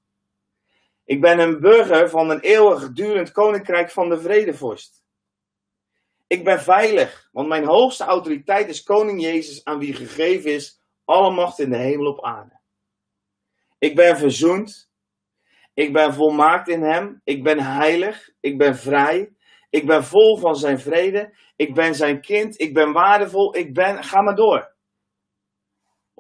[1.05, 5.03] Ik ben een burger van een eeuwigdurend koninkrijk van de vredevorst.
[6.28, 11.32] Ik ben veilig, want mijn hoogste autoriteit is koning Jezus, aan wie gegeven is alle
[11.32, 12.59] macht in de hemel op aarde.
[13.80, 14.91] Ik ben verzoend.
[15.74, 17.22] Ik ben volmaakt in hem.
[17.24, 18.30] Ik ben heilig.
[18.39, 19.34] Ik ben vrij.
[19.70, 21.38] Ik ben vol van zijn vrede.
[21.55, 22.59] Ik ben zijn kind.
[22.59, 23.55] Ik ben waardevol.
[23.55, 24.72] Ik ben, ga maar door.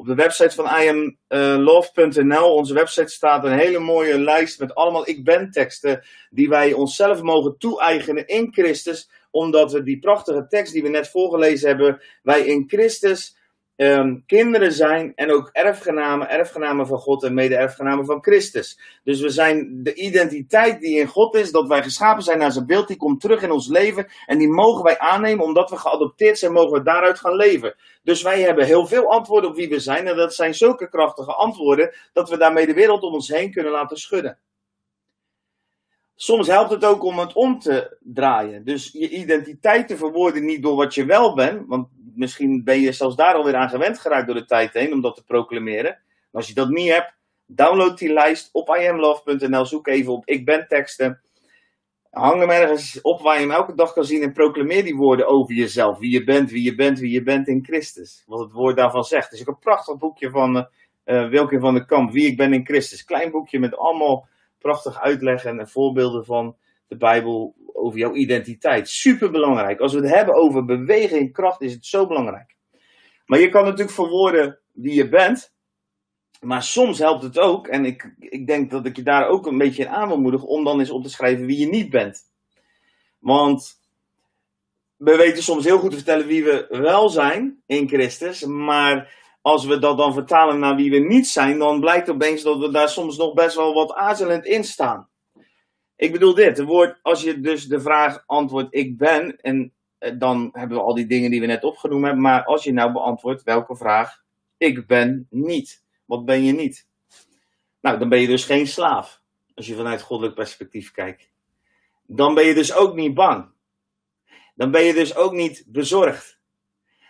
[0.03, 5.23] Op de website van iamlove.nl, onze website, staat een hele mooie lijst met allemaal ik
[5.23, 10.81] ben teksten die wij onszelf mogen toe-eigenen in Christus, omdat we die prachtige tekst die
[10.83, 13.37] we net voorgelezen hebben, wij in Christus
[13.75, 18.79] um, kinderen zijn en ook erfgenamen, erfgenamen van God en mede-erfgenamen van Christus.
[19.03, 22.65] Dus we zijn de identiteit die in God is, dat wij geschapen zijn naar zijn
[22.65, 26.37] beeld, die komt terug in ons leven en die mogen wij aannemen omdat we geadopteerd
[26.37, 27.75] zijn, mogen we daaruit gaan leven.
[28.03, 31.33] Dus wij hebben heel veel antwoorden op wie we zijn en dat zijn zulke krachtige
[31.33, 34.37] antwoorden dat we daarmee de wereld om ons heen kunnen laten schudden.
[36.15, 38.63] Soms helpt het ook om het om te draaien.
[38.63, 42.91] Dus je identiteit te verwoorden niet door wat je wel bent, want misschien ben je
[42.91, 45.91] zelfs daar alweer aan gewend geraakt door de tijd heen om dat te proclameren.
[45.91, 47.13] Maar als je dat niet hebt,
[47.45, 49.65] download die lijst op imlove.nl.
[49.65, 51.21] Zoek even op ik ben teksten.
[52.09, 55.27] Hang hem ergens op waar je hem elke dag kan zien en proclameer die woorden
[55.27, 55.97] over jezelf.
[55.97, 58.23] Wie je bent, wie je bent, wie je bent in Christus.
[58.25, 59.23] Wat het woord daarvan zegt.
[59.23, 60.67] Het is ook een prachtig boekje van
[61.05, 62.11] uh, Wilkin van de Kamp.
[62.11, 63.03] Wie ik ben in Christus.
[63.03, 64.27] Klein boekje met allemaal
[64.63, 66.55] prachtig uitleggen en voorbeelden van
[66.87, 68.89] de Bijbel over jouw identiteit.
[68.89, 69.79] Super belangrijk.
[69.79, 72.55] Als we het hebben over beweging en kracht, is het zo belangrijk.
[73.25, 75.53] Maar je kan natuurlijk verwoorden wie je bent.
[76.39, 79.57] Maar soms helpt het ook, en ik, ik denk dat ik je daar ook een
[79.57, 82.21] beetje in aan wil moedigen, om dan eens op te schrijven wie je niet bent.
[83.19, 83.79] Want
[84.95, 89.65] we weten soms heel goed te vertellen wie we wel zijn in Christus, maar als
[89.65, 92.89] we dat dan vertalen naar wie we niet zijn, dan blijkt opeens dat we daar
[92.89, 95.09] soms nog best wel wat aarzelend in staan.
[95.95, 100.11] Ik bedoel dit, het woord, als je dus de vraag antwoordt ik ben, en eh,
[100.17, 102.91] dan hebben we al die dingen die we net opgenoemd hebben, maar als je nou
[102.91, 104.23] beantwoordt welke vraag
[104.57, 106.87] ik ben niet, wat ben je niet?
[107.81, 109.21] Nou, dan ben je dus geen slaaf,
[109.55, 111.31] als je vanuit goddelijk perspectief kijkt.
[112.05, 113.51] Dan ben je dus ook niet bang.
[114.55, 116.39] Dan ben je dus ook niet bezorgd.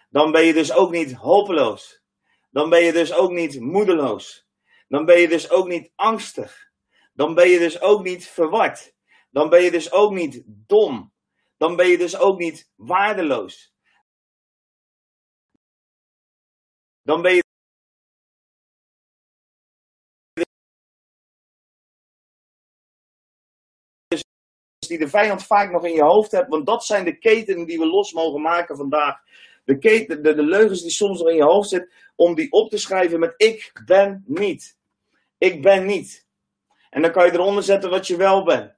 [0.09, 2.02] Dan ben je dus ook niet hopeloos.
[2.53, 4.47] Dan ben je dus ook niet moedeloos.
[4.87, 6.71] Dan ben je dus ook niet angstig
[7.13, 8.93] dan ben je dus ook niet verward.
[9.29, 11.13] dan ben je dus ook niet dom.
[11.57, 13.73] Dan ben je dus ook niet waardeloos.
[17.01, 17.41] Dan ben je
[24.87, 26.49] die de vijand vaak nog in je hoofd hebt.
[26.49, 29.21] Want dat zijn de ketenen die we los mogen maken vandaag.
[29.63, 32.77] De, de, de leugens die soms nog in je hoofd zitten, om die op te
[32.77, 34.77] schrijven met ik ben niet.
[35.37, 36.25] Ik ben niet.
[36.89, 38.75] En dan kan je eronder zetten wat je wel bent.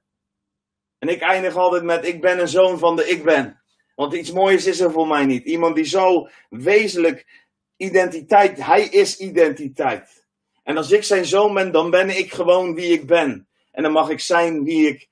[0.98, 3.60] En ik eindig altijd met ik ben een zoon van de ik ben.
[3.94, 5.44] Want iets moois is er voor mij niet.
[5.44, 10.26] Iemand die zo wezenlijk identiteit, hij is identiteit.
[10.62, 13.48] En als ik zijn zoon ben, dan ben ik gewoon wie ik ben.
[13.70, 15.08] En dan mag ik zijn wie ik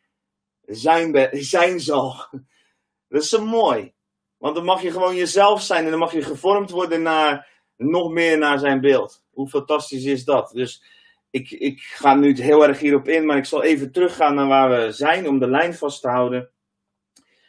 [0.67, 2.15] zijn, ben, zijn zal.
[3.09, 3.93] Dat is zo mooi.
[4.45, 8.11] Want dan mag je gewoon jezelf zijn en dan mag je gevormd worden naar nog
[8.11, 9.25] meer naar zijn beeld.
[9.31, 10.51] Hoe fantastisch is dat?
[10.51, 10.85] Dus
[11.31, 14.71] ik, ik ga nu heel erg hierop in, maar ik zal even teruggaan naar waar
[14.71, 16.51] we zijn om de lijn vast te houden.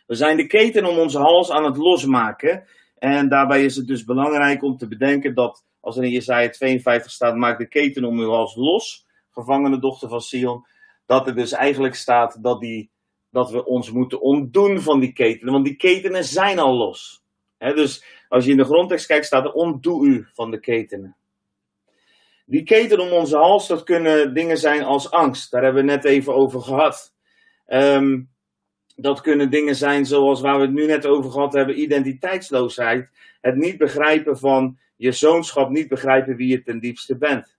[0.07, 2.67] We zijn de keten om onze hals aan het losmaken.
[2.97, 7.11] En daarbij is het dus belangrijk om te bedenken dat, als er in Jesaja 52
[7.11, 10.65] staat, maak de keten om uw hals los, gevangene dochter van Sion,
[11.05, 12.91] dat er dus eigenlijk staat dat, die,
[13.35, 17.23] dat we ons moeten ontdoen van die ketenen, want die ketenen zijn al los.
[17.57, 21.15] dus als je in de grondtekst kijkt, staat er ontdoe u van de ketenen.
[22.45, 25.51] Die keten om onze hals, dat kunnen dingen zijn als angst.
[25.51, 27.13] Daar hebben we net even over gehad.
[27.65, 28.21] Ehm,
[28.95, 33.09] dat kunnen dingen zijn zoals waar we het nu net over gehad hebben, identiteitsloosheid.
[33.41, 37.57] Het niet begrijpen van je zoonschap, niet begrijpen wie je ten diepste bent.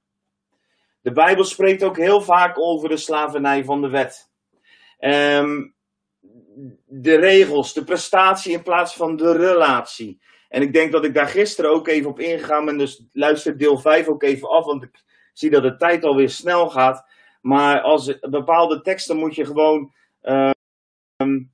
[1.01, 4.26] De Bijbel spreekt ook heel vaak over de slavernij van de wet.
[5.07, 5.75] Um,
[6.85, 10.21] de regels, de prestatie in plaats van de relatie.
[10.49, 12.79] En ik denk dat ik daar gisteren ook even op ingegaan ben.
[12.79, 14.65] Dus luister deel 5 ook even af.
[14.65, 17.05] Want ik zie dat de tijd alweer snel gaat.
[17.41, 19.93] Maar als bepaalde teksten moet je gewoon.
[20.23, 20.51] Uh,
[21.17, 21.49] de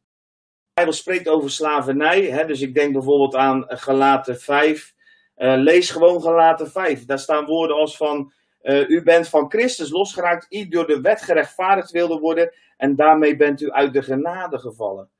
[0.74, 2.22] Bijbel spreekt over slavernij.
[2.22, 4.94] Hè, dus ik denk bijvoorbeeld aan Galaten 5.
[5.36, 7.04] Uh, lees gewoon Galaten 5.
[7.04, 8.32] Daar staan woorden als van.
[8.62, 12.54] Uh, u bent van Christus losgeraakt, die door de wet gerechtvaardigd wilde worden.
[12.82, 15.10] En daarmee bent u uit de genade gevallen.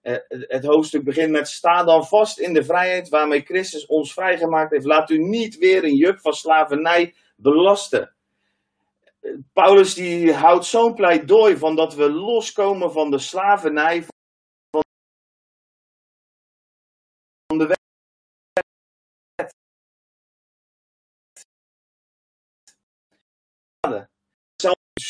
[0.00, 4.70] Eh, het hoofdstuk begint met: Sta dan vast in de vrijheid waarmee Christus ons vrijgemaakt
[4.70, 4.84] heeft.
[4.84, 8.14] Laat u niet weer een juk van slavernij belasten.
[9.52, 14.04] Paulus die houdt zo'n pleidooi van dat we loskomen van de slavernij
[17.46, 17.78] van de wet.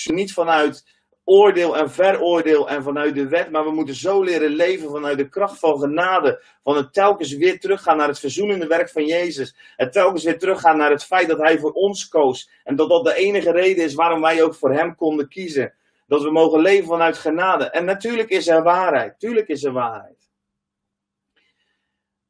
[0.04, 0.94] Niet vanuit
[1.28, 5.28] oordeel en veroordeel en vanuit de wet, maar we moeten zo leren leven vanuit de
[5.28, 6.42] kracht van genade.
[6.62, 9.56] Van het telkens weer teruggaan naar het verzoenende werk van Jezus.
[9.76, 12.50] Het telkens weer teruggaan naar het feit dat Hij voor ons koos.
[12.64, 15.74] En dat dat de enige reden is waarom wij ook voor Hem konden kiezen.
[16.06, 17.70] Dat we mogen leven vanuit genade.
[17.70, 19.18] En natuurlijk is er waarheid.
[19.18, 20.25] Tuurlijk is er waarheid.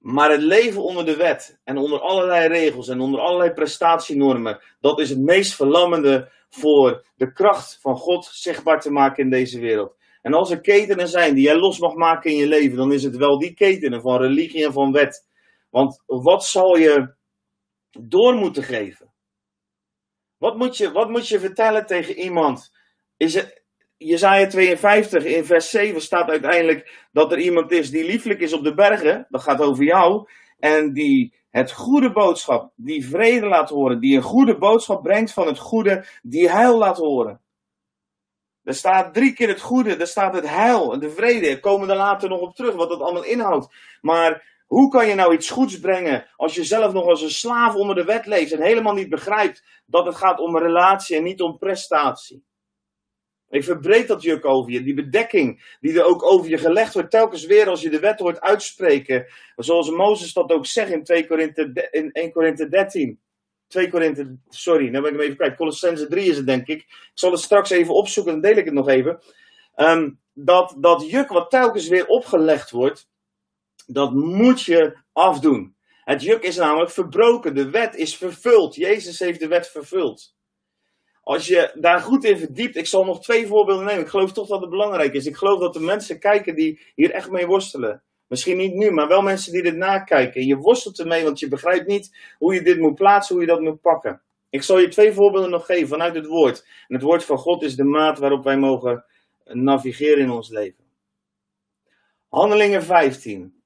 [0.07, 5.01] Maar het leven onder de wet en onder allerlei regels en onder allerlei prestatienormen, dat
[5.01, 9.97] is het meest verlammende voor de kracht van God zichtbaar te maken in deze wereld.
[10.23, 13.03] En als er ketenen zijn die jij los mag maken in je leven, dan is
[13.03, 15.27] het wel die ketenen van religie en van wet.
[15.71, 17.15] Want wat zal je
[17.99, 19.13] door moeten geven?
[20.37, 22.73] Wat moet je, wat moet je vertellen tegen iemand?
[23.17, 23.56] Is het,
[23.97, 28.65] Jezaja 52 in vers 7 staat uiteindelijk dat er iemand is die lieflijk is op
[28.65, 29.27] de bergen.
[29.29, 30.29] Dat gaat over jou.
[30.59, 34.01] En die het goede boodschap, die vrede laat horen.
[34.01, 37.41] Die een goede boodschap brengt van het goede, die heil laat horen.
[38.63, 41.61] Er staat drie keer het goede, er staat het heil en de vrede.
[41.61, 43.75] Komen er later nog op terug wat dat allemaal inhoudt.
[44.01, 47.75] Maar hoe kan je nou iets goeds brengen als je zelf nog als een slaaf
[47.75, 51.41] onder de wet leeft en helemaal niet begrijpt dat het gaat om relatie en niet
[51.41, 52.46] om prestatie?
[53.51, 54.83] Ik verbreek dat juk over je.
[54.83, 58.19] Die bedekking die er ook over je gelegd wordt, telkens weer als je de wet
[58.19, 59.27] hoort uitspreken.
[59.57, 63.21] Zoals Mozes dat ook zegt in, 2 Korinthe, in 1 Korinthe 13.
[63.69, 65.57] 2 Korinthe, sorry, nou ben ik hem even kwijt.
[65.57, 66.79] Colossense 3 is het, denk ik.
[66.79, 69.21] Ik zal het straks even opzoeken, dan deel ik het nog even.
[69.77, 73.09] Um, dat, dat juk wat telkens weer opgelegd wordt,
[73.87, 75.77] dat moet je afdoen.
[76.05, 77.55] Het juk is namelijk verbroken.
[77.55, 78.75] De wet is vervuld.
[78.75, 80.36] Jezus heeft de wet vervuld.
[81.27, 84.03] Als je daar goed in verdiept, ik zal nog twee voorbeelden nemen.
[84.03, 85.27] Ik geloof toch dat het belangrijk is.
[85.27, 88.03] Ik geloof dat de mensen kijken die hier echt mee worstelen.
[88.27, 90.47] Misschien niet nu, maar wel mensen die dit nakijken.
[90.47, 93.61] Je worstelt ermee, want je begrijpt niet hoe je dit moet plaatsen, hoe je dat
[93.61, 94.23] moet pakken.
[94.51, 96.67] Ik zal je twee voorbeelden nog geven vanuit het woord.
[96.89, 99.05] En het woord van God is de maat waarop wij mogen
[99.45, 100.85] navigeren in ons leven.
[102.29, 103.63] Handelingen 15.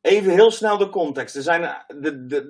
[0.00, 1.36] Even heel snel de context.
[1.36, 1.62] Er, zijn,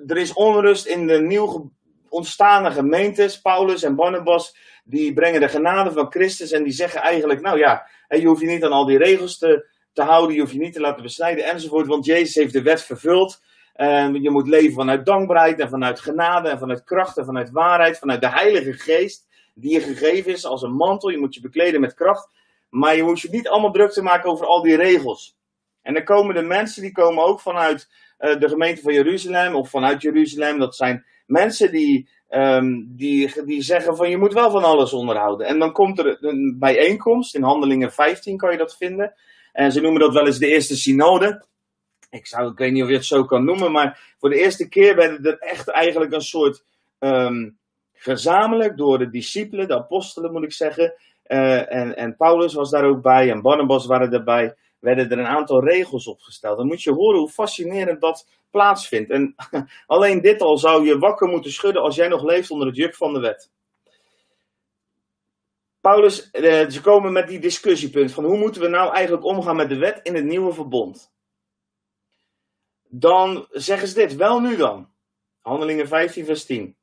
[0.07, 1.71] er is onrust in de nieuw
[2.15, 7.01] ontstaan er gemeentes, Paulus en Barnabas, die brengen de genade van Christus en die zeggen
[7.01, 10.41] eigenlijk, nou ja, je hoeft je niet aan al die regels te, te houden, je
[10.41, 13.43] hoeft je niet te laten besnijden enzovoort, want Jezus heeft de wet vervuld.
[13.73, 17.97] En je moet leven vanuit dankbaarheid en vanuit genade en vanuit kracht en vanuit waarheid,
[17.97, 21.09] vanuit de Heilige Geest die je gegeven is als een mantel.
[21.09, 22.29] Je moet je bekleden met kracht,
[22.69, 25.37] maar je moet je niet allemaal druk te maken over al die regels.
[25.81, 27.89] En dan komen de mensen, die komen ook vanuit
[28.19, 30.59] uh, de gemeente van Jeruzalem of vanuit Jeruzalem.
[30.59, 35.47] Dat zijn mensen die, um, die, die zeggen van je moet wel van alles onderhouden.
[35.47, 39.13] En dan komt er een bijeenkomst, in Handelingen 15 kan je dat vinden.
[39.51, 41.45] En ze noemen dat wel eens de eerste synode.
[42.09, 44.69] Ik, zou, ik weet niet of je het zo kan noemen, maar voor de eerste
[44.69, 46.63] keer werden er echt eigenlijk een soort
[46.99, 47.57] um,
[47.93, 50.93] gezamenlijk door de discipelen, de apostelen moet ik zeggen.
[51.27, 54.55] Uh, en, en Paulus was daar ook bij en Barnabas waren erbij
[54.85, 56.57] werden er een aantal regels opgesteld.
[56.57, 59.09] Dan moet je horen hoe fascinerend dat plaatsvindt.
[59.09, 59.35] En
[59.85, 62.95] alleen dit al zou je wakker moeten schudden als jij nog leeft onder het juk
[62.95, 63.51] van de wet.
[65.81, 69.69] Paulus, eh, ze komen met die discussiepunt van hoe moeten we nou eigenlijk omgaan met
[69.69, 71.13] de wet in het nieuwe verbond.
[72.87, 74.89] Dan zeggen ze dit, wel nu dan.
[75.41, 76.77] Handelingen 15 vers 10.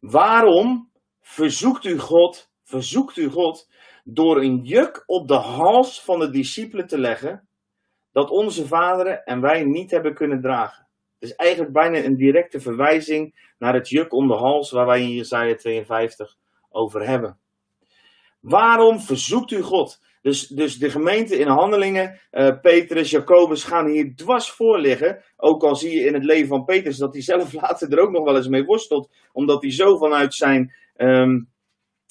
[0.00, 0.90] Waarom
[1.20, 3.68] verzoekt u God, verzoekt u God
[4.10, 7.48] door een juk op de hals van de discipelen te leggen,
[8.12, 10.86] dat onze vaderen en wij niet hebben kunnen dragen.
[11.18, 15.00] Het is eigenlijk bijna een directe verwijzing naar het juk om de hals waar wij
[15.00, 16.36] in Jesaja 52
[16.70, 17.38] over hebben.
[18.40, 20.00] Waarom verzoekt u God?
[20.22, 25.22] Dus, dus de gemeente in handelingen, uh, Petrus, Jacobus gaan hier dwars voor liggen.
[25.36, 28.12] Ook al zie je in het leven van Petrus dat hij zelf later er ook
[28.12, 29.10] nog wel eens mee worstelt.
[29.32, 31.48] Omdat hij zo vanuit zijn um,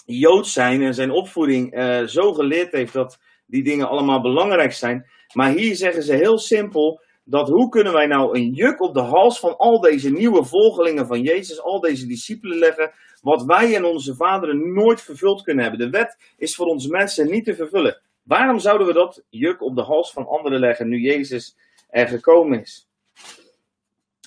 [0.10, 5.06] Joods zijn en zijn opvoeding uh, zo geleerd heeft dat die dingen allemaal belangrijk zijn.
[5.34, 9.02] Maar hier zeggen ze heel simpel dat hoe kunnen wij nou een juk op de
[9.02, 12.92] hals van al deze nieuwe volgelingen van Jezus, al deze discipelen leggen,
[13.22, 15.92] wat wij en onze vaderen nooit vervuld kunnen hebben.
[15.92, 18.02] De wet is voor ons mensen niet te vervullen.
[18.24, 21.58] Waarom zouden we dat juk op de hals van anderen leggen nu Jezus
[21.90, 22.90] er gekomen is?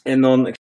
[0.03, 0.55] En dan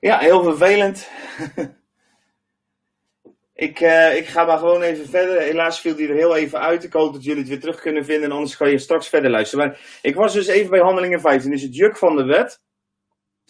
[0.00, 1.10] Ja, heel vervelend.
[3.54, 5.40] ik, uh, ik ga maar gewoon even verder.
[5.40, 6.84] Helaas viel die er heel even uit.
[6.84, 8.32] Ik hoop dat jullie het weer terug kunnen vinden.
[8.32, 9.66] Anders kan je straks verder luisteren.
[9.66, 11.50] Maar ik was dus even bij Handelingen 15.
[11.50, 12.60] Dus het juk van de wet.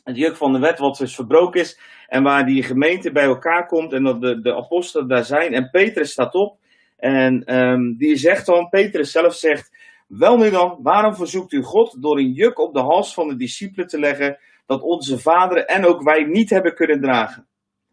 [0.02, 1.80] Het juk van de wet wat dus verbroken is.
[2.06, 3.92] En waar die gemeente bij elkaar komt.
[3.92, 5.54] En dat de, de apostelen daar zijn.
[5.54, 6.58] En Petrus staat op.
[6.96, 9.76] En um, die zegt dan, Petrus zelf zegt.
[10.06, 13.36] Wel nu dan, waarom verzoekt u God door een juk op de hals van de
[13.36, 14.38] discipelen te leggen
[14.68, 17.46] dat onze vaderen en ook wij niet hebben kunnen dragen.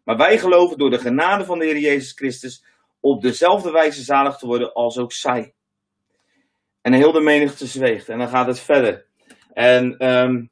[0.04, 2.64] Maar wij geloven door de genade van de Heer Jezus Christus
[3.00, 5.54] op dezelfde wijze zalig te worden als ook zij.
[6.80, 8.08] En heel de menigte zweegt.
[8.08, 9.06] En dan gaat het verder.
[9.52, 10.50] En um,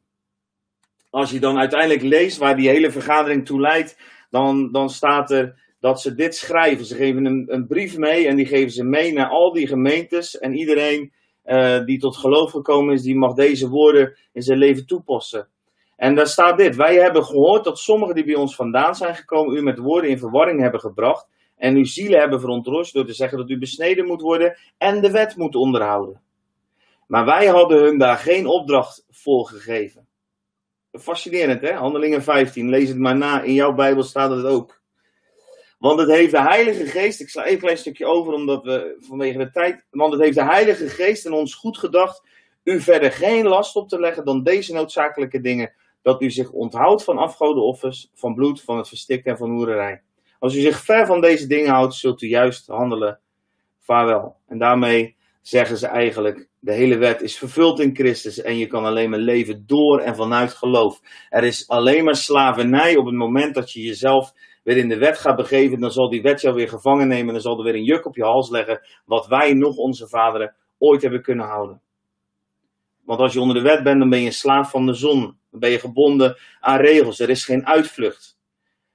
[1.11, 3.99] als je dan uiteindelijk leest waar die hele vergadering toe leidt,
[4.31, 6.85] dan, dan staat er dat ze dit schrijven.
[6.85, 10.39] Ze geven een, een brief mee en die geven ze mee naar al die gemeentes.
[10.39, 11.13] En iedereen
[11.45, 15.49] uh, die tot geloof gekomen is, die mag deze woorden in zijn leven toepassen.
[15.97, 19.57] En daar staat dit: Wij hebben gehoord dat sommigen die bij ons vandaan zijn gekomen,
[19.57, 21.29] u met woorden in verwarring hebben gebracht.
[21.57, 25.11] En uw zielen hebben verontrust door te zeggen dat u besneden moet worden en de
[25.11, 26.23] wet moet onderhouden.
[27.07, 30.07] Maar wij hadden hun daar geen opdracht voor gegeven.
[30.93, 31.73] Fascinerend hè?
[31.73, 33.43] Handelingen 15, lees het maar na.
[33.43, 34.83] In jouw Bijbel staat het ook.
[35.79, 38.97] Want het heeft de Heilige Geest, ik sla even een klein stukje over omdat we
[39.01, 42.23] vanwege de tijd, want het heeft de Heilige Geest in ons goed gedacht
[42.65, 45.73] u verder geen last op te leggen dan deze noodzakelijke dingen
[46.05, 50.03] dat u zich onthoudt van afgodenoffers, van bloed, van het verstikken en van hoererij.
[50.39, 53.21] Als u zich ver van deze dingen houdt, zult u juist handelen.
[53.79, 54.37] Vaarwel.
[54.47, 58.85] En daarmee zeggen ze eigenlijk, de hele wet is vervuld in Christus en je kan
[58.85, 61.01] alleen maar leven door en vanuit geloof.
[61.29, 64.33] Er is alleen maar slavernij op het moment dat je jezelf
[64.63, 67.33] weer in de wet gaat begeven, dan zal die wet jou weer gevangen nemen en
[67.33, 70.55] dan zal er weer een juk op je hals leggen, wat wij nog onze vaderen
[70.79, 71.81] ooit hebben kunnen houden.
[73.05, 75.37] Want als je onder de wet bent, dan ben je slaaf van de zon.
[75.55, 77.21] Dan ben je gebonden aan regels.
[77.21, 78.39] Er is geen uitvlucht.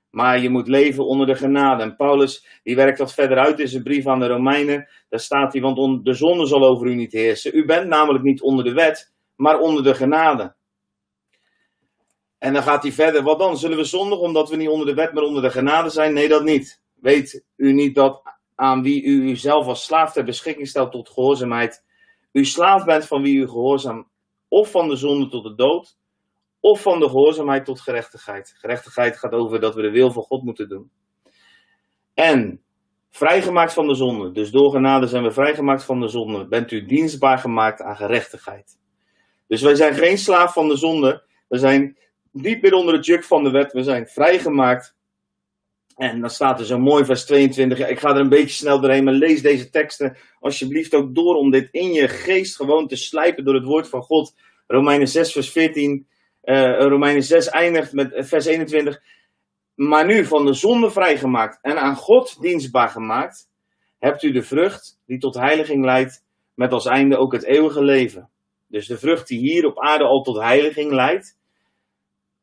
[0.10, 1.84] Maar je moet leven onder de genade.
[1.84, 4.88] En Paulus, die werkt dat verder uit in zijn brief aan de Romeinen.
[5.10, 7.55] Daar staat hij, want de zonde zal over u niet heersen.
[7.55, 10.55] U bent namelijk niet onder de wet, maar onder de genade.
[12.38, 13.24] En dan gaat hij verder.
[13.24, 13.57] Wat dan?
[13.57, 16.14] Zullen we zondigen omdat we niet onder de wet, maar onder de genade zijn?
[16.14, 16.82] Nee, dat niet.
[16.93, 18.22] Weet u niet dat
[18.55, 21.86] aan wie u uzelf als slaaf ter beschikking stelt tot gehoorzaamheid,
[22.32, 24.10] u slaaf bent van wie u gehoorzaam,
[24.47, 25.97] of van de zonde tot de dood,
[26.60, 28.53] of van de gehoorzaamheid tot gerechtigheid.
[28.57, 30.91] Gerechtigheid gaat over dat we de wil van God moeten doen.
[32.14, 32.62] En
[33.10, 36.86] vrijgemaakt van de zonde, dus door genade zijn we vrijgemaakt van de zonde, bent u
[36.86, 38.78] dienstbaar gemaakt aan gerechtigheid.
[39.47, 41.97] Dus wij zijn geen slaaf van de zonde, we zijn
[42.32, 44.97] niet meer onder het juk van de wet, we zijn vrijgemaakt.
[45.95, 47.88] En dan staat er zo mooi vers 22.
[47.88, 51.51] ik ga er een beetje snel doorheen, maar lees deze teksten alsjeblieft ook door om
[51.51, 54.36] dit in je geest gewoon te slijpen door het woord van God.
[54.68, 56.05] Romeinen 6, vers 14 uh,
[56.78, 59.02] Romeinen 6 eindigt met vers 21.
[59.76, 63.50] Maar nu van de zonde vrijgemaakt en aan God dienstbaar gemaakt,
[64.00, 66.24] hebt u de vrucht die tot heiliging leidt,
[66.54, 68.30] met als einde ook het eeuwige leven.
[68.68, 71.38] Dus de vrucht die hier op aarde al tot heiliging leidt,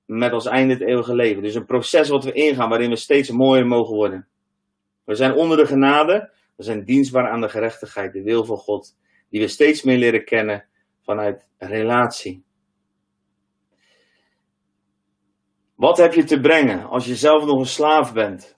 [0.04, 1.42] met als einde het eeuwige leven.
[1.42, 4.26] Dus een proces wat we ingaan, waarin we steeds mooier mogen worden.
[5.04, 8.96] We zijn onder de genade, we zijn dienstbaar aan de gerechtigheid, de wil van God,
[9.30, 10.64] die we steeds meer leren kennen
[11.02, 12.45] vanuit relatie.
[15.76, 18.54] Wat heb je te brengen als je zelf nog een slaaf bent?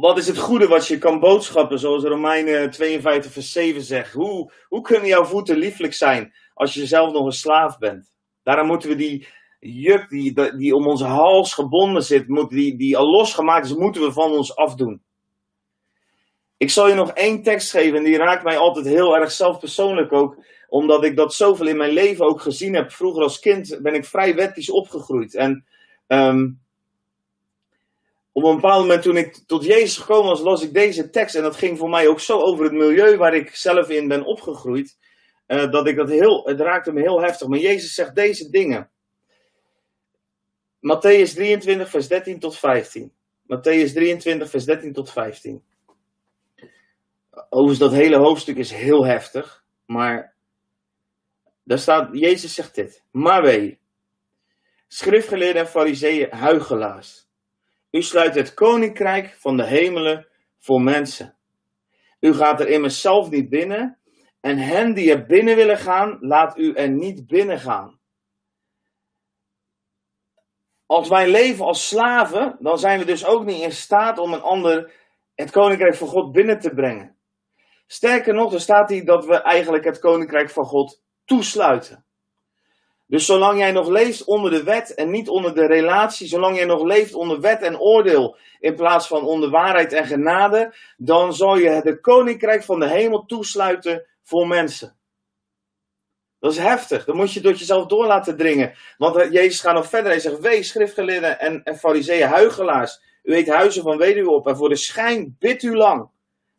[0.00, 4.12] Wat is het goede wat je kan boodschappen, zoals Romeinen 52 vers 7 zegt?
[4.12, 8.12] Hoe, hoe kunnen jouw voeten lieflijk zijn als je zelf nog een slaaf bent?
[8.42, 9.26] Daarom moeten we die
[9.60, 14.12] juk die, die om onze hals gebonden zit, die, die al losgemaakt is, moeten we
[14.12, 15.02] van ons afdoen.
[16.56, 19.58] Ik zal je nog één tekst geven en die raakt mij altijd heel erg zelf
[19.58, 22.90] persoonlijk ook omdat ik dat zoveel in mijn leven ook gezien heb.
[22.90, 25.34] Vroeger als kind ben ik vrij wettisch opgegroeid.
[25.34, 25.66] En
[26.06, 26.60] um,
[28.32, 31.34] op een bepaald moment toen ik tot Jezus gekomen was, las ik deze tekst.
[31.34, 34.24] En dat ging voor mij ook zo over het milieu waar ik zelf in ben
[34.24, 34.96] opgegroeid.
[35.46, 37.48] Uh, dat ik dat heel, het raakte me heel heftig.
[37.48, 38.90] Maar Jezus zegt deze dingen.
[40.80, 43.12] Matthäus 23, vers 13 tot 15.
[43.42, 45.62] Matthäus 23, vers 13 tot 15.
[47.48, 49.64] Overigens, dat hele hoofdstuk is heel heftig.
[49.86, 50.36] Maar
[51.68, 53.04] daar staat, Jezus zegt dit.
[53.10, 53.80] Maar wee,
[54.86, 57.28] schriftgeleerden en fariseeën, huigelaars.
[57.90, 61.36] U sluit het koninkrijk van de hemelen voor mensen.
[62.20, 63.98] U gaat er immers zelf niet binnen.
[64.40, 67.98] En hen die er binnen willen gaan, laat u er niet binnen gaan.
[70.86, 74.40] Als wij leven als slaven, dan zijn we dus ook niet in staat om een
[74.40, 74.92] ander
[75.34, 77.16] het koninkrijk van God binnen te brengen.
[77.86, 82.04] Sterker nog, er staat hier dat we eigenlijk het koninkrijk van God toesluiten.
[83.06, 86.64] Dus zolang jij nog leeft onder de wet en niet onder de relatie, zolang jij
[86.64, 91.56] nog leeft onder wet en oordeel in plaats van onder waarheid en genade, dan zal
[91.56, 94.96] je het koninkrijk van de hemel toesluiten voor mensen.
[96.40, 97.04] Dat is heftig.
[97.04, 98.74] Dan moet je door jezelf door laten dringen.
[98.98, 100.10] Want eh, Jezus gaat nog verder.
[100.10, 103.00] Hij zegt: Wees schriftgeleerden en, en fariseeën, huigelaars.
[103.22, 106.08] U eet huizen van weduwe op en voor de schijn bidt u lang.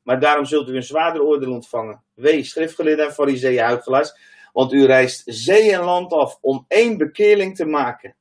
[0.03, 2.03] Maar daarom zult u een zwaarder oordeel ontvangen.
[2.13, 4.13] Wees schriftgeleerden en fariseeën, huigelaars.
[4.59, 8.15] Want u reist zee en land af om één bekeerling te maken.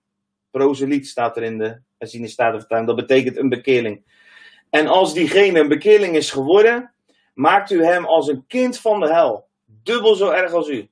[0.50, 2.86] Proseliet staat er in de de Statenvertaling.
[2.86, 4.02] Dat betekent een bekeerling.
[4.70, 6.92] En als diegene een bekeerling is geworden,
[7.34, 9.48] maakt u hem als een kind van de hel.
[9.64, 10.88] Dubbel zo erg als u.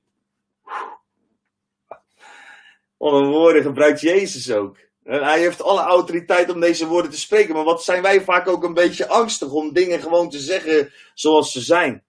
[2.97, 4.77] Wat een woorden gebruikt Jezus ook.
[5.03, 7.53] En hij heeft alle autoriteit om deze woorden te spreken.
[7.53, 11.51] Maar wat zijn wij vaak ook een beetje angstig om dingen gewoon te zeggen zoals
[11.51, 12.05] ze zijn.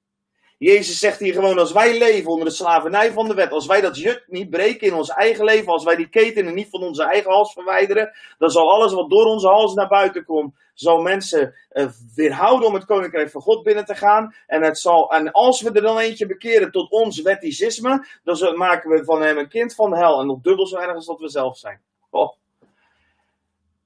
[0.58, 3.80] Jezus zegt hier gewoon, als wij leven onder de slavernij van de wet, als wij
[3.80, 7.02] dat juk niet breken in ons eigen leven, als wij die ketenen niet van onze
[7.02, 11.54] eigen hals verwijderen, dan zal alles wat door onze hals naar buiten komt, zal mensen
[11.72, 14.34] uh, weerhouden om het koninkrijk van God binnen te gaan.
[14.46, 18.90] En, het zal, en als we er dan eentje bekeren tot ons wetticisme, dan maken
[18.90, 20.20] we van hem een kind van hel.
[20.20, 21.80] En nog dubbel zo erg als dat we zelf zijn.
[22.10, 22.32] Oh.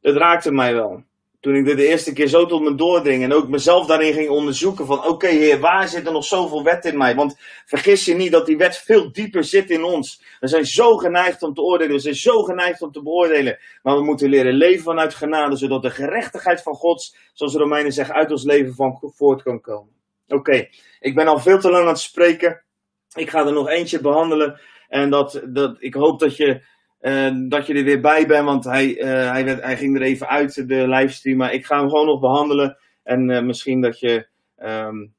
[0.01, 1.03] Het raakte mij wel
[1.43, 4.29] toen ik dit de eerste keer zo tot me doordring en ook mezelf daarin ging
[4.29, 7.15] onderzoeken van oké heer, waar zit er nog zoveel wet in mij?
[7.15, 7.37] Want
[7.67, 10.23] vergis je niet dat die wet veel dieper zit in ons.
[10.41, 13.59] We zijn zo geneigd om te oordelen, we zijn zo geneigd om te beoordelen.
[13.83, 17.93] Maar we moeten leren leven vanuit genade, zodat de gerechtigheid van God, zoals de Romeinen
[17.93, 19.93] zeggen, uit ons leven van voort kan komen.
[20.29, 20.69] Oké,
[21.01, 22.63] ik ben al veel te lang aan het spreken.
[23.15, 24.61] Ik ga er nog eentje behandelen.
[24.89, 26.63] En dat, dat, ik hoop dat je
[27.49, 30.29] dat je er weer bij bent, want hij, uh, hij, werd, hij ging er even
[30.29, 31.37] uit, de livestream.
[31.37, 32.79] Maar ik ga hem gewoon nog behandelen.
[33.03, 34.27] En uh, misschien dat je.
[34.59, 35.15] Um,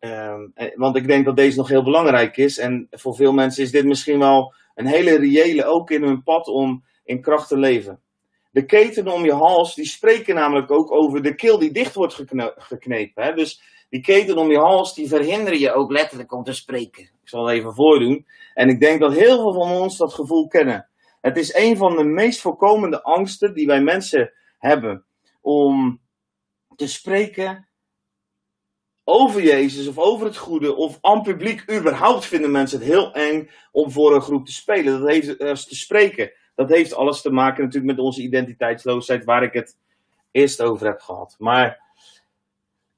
[0.00, 2.58] um, want ik denk dat deze nog heel belangrijk is.
[2.58, 6.46] En voor veel mensen is dit misschien wel een hele reële ook in hun pad
[6.46, 8.00] om in kracht te leven.
[8.50, 12.24] de ketenen om je hals, die spreken namelijk ook over de keel die dicht wordt
[12.56, 13.24] geknepen.
[13.24, 13.34] Hè?
[13.34, 17.02] Dus die keten om je hals, die verhinderen je ook letterlijk om te spreken.
[17.02, 18.26] Ik zal het even voordoen.
[18.54, 20.88] En ik denk dat heel veel van ons dat gevoel kennen.
[21.20, 25.04] Het is een van de meest voorkomende angsten die wij mensen hebben.
[25.40, 26.00] Om
[26.76, 27.68] te spreken
[29.04, 31.72] over Jezus of over het goede of aan publiek.
[31.72, 35.00] Überhaupt vinden mensen het heel eng om voor een groep te spelen.
[35.00, 36.32] Dat heeft uh, te spreken.
[36.54, 39.76] Dat heeft alles te maken natuurlijk met onze identiteitsloosheid, waar ik het
[40.30, 41.34] eerst over heb gehad.
[41.38, 41.87] Maar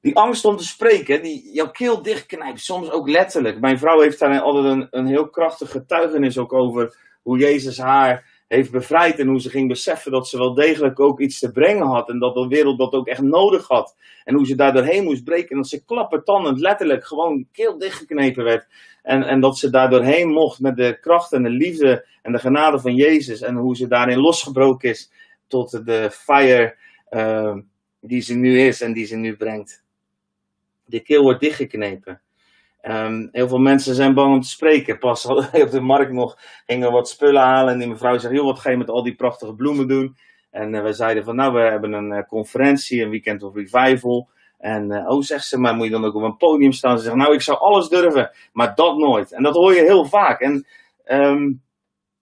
[0.00, 3.60] die angst om te spreken, die jouw keel dichtknijpt, soms ook letterlijk.
[3.60, 8.38] Mijn vrouw heeft daar altijd een, een heel krachtig getuigenis ook over hoe Jezus haar
[8.48, 11.86] heeft bevrijd en hoe ze ging beseffen dat ze wel degelijk ook iets te brengen
[11.86, 13.96] had en dat de wereld dat ook echt nodig had.
[14.24, 18.44] En hoe ze daar doorheen moest breken en dat ze klappertandend letterlijk gewoon keel dichtgeknepen
[18.44, 18.66] werd.
[19.02, 22.38] En, en dat ze daar doorheen mocht met de kracht en de liefde en de
[22.38, 25.10] genade van Jezus en hoe ze daarin losgebroken is
[25.46, 26.76] tot de fire
[27.10, 27.56] uh,
[28.00, 29.82] die ze nu is en die ze nu brengt.
[30.90, 32.20] De keel wordt dichtgeknepen.
[32.82, 34.98] Um, heel veel mensen zijn bang om te spreken.
[34.98, 35.26] Pas
[35.64, 37.72] op de markt nog gingen wat spullen halen.
[37.72, 40.16] En die mevrouw zei: Joh, wat ga je met al die prachtige bloemen doen?
[40.50, 44.28] En uh, we zeiden van: Nou, we hebben een uh, conferentie, een weekend of revival.
[44.58, 46.98] En uh, oh, zegt ze, maar moet je dan ook op een podium staan?
[46.98, 49.32] Ze zegt: Nou, ik zou alles durven, maar dat nooit.
[49.32, 50.40] En dat hoor je heel vaak.
[50.40, 50.66] En
[51.06, 51.62] um,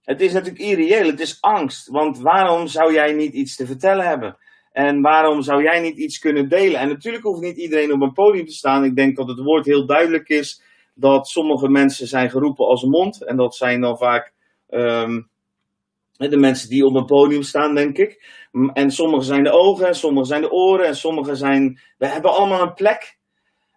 [0.02, 1.88] het is natuurlijk irreëel, het is angst.
[1.88, 4.36] Want waarom zou jij niet iets te vertellen hebben?
[4.72, 6.80] En waarom zou jij niet iets kunnen delen?
[6.80, 8.84] En natuurlijk hoeft niet iedereen op een podium te staan.
[8.84, 10.62] Ik denk dat het woord heel duidelijk is
[10.94, 13.24] dat sommige mensen zijn geroepen als mond.
[13.24, 14.32] En dat zijn dan vaak
[14.70, 15.28] um,
[16.16, 18.26] de mensen die op een podium staan, denk ik.
[18.72, 21.80] En sommige zijn de ogen, en sommige zijn de oren, en sommige zijn.
[21.98, 23.18] We hebben allemaal een plek.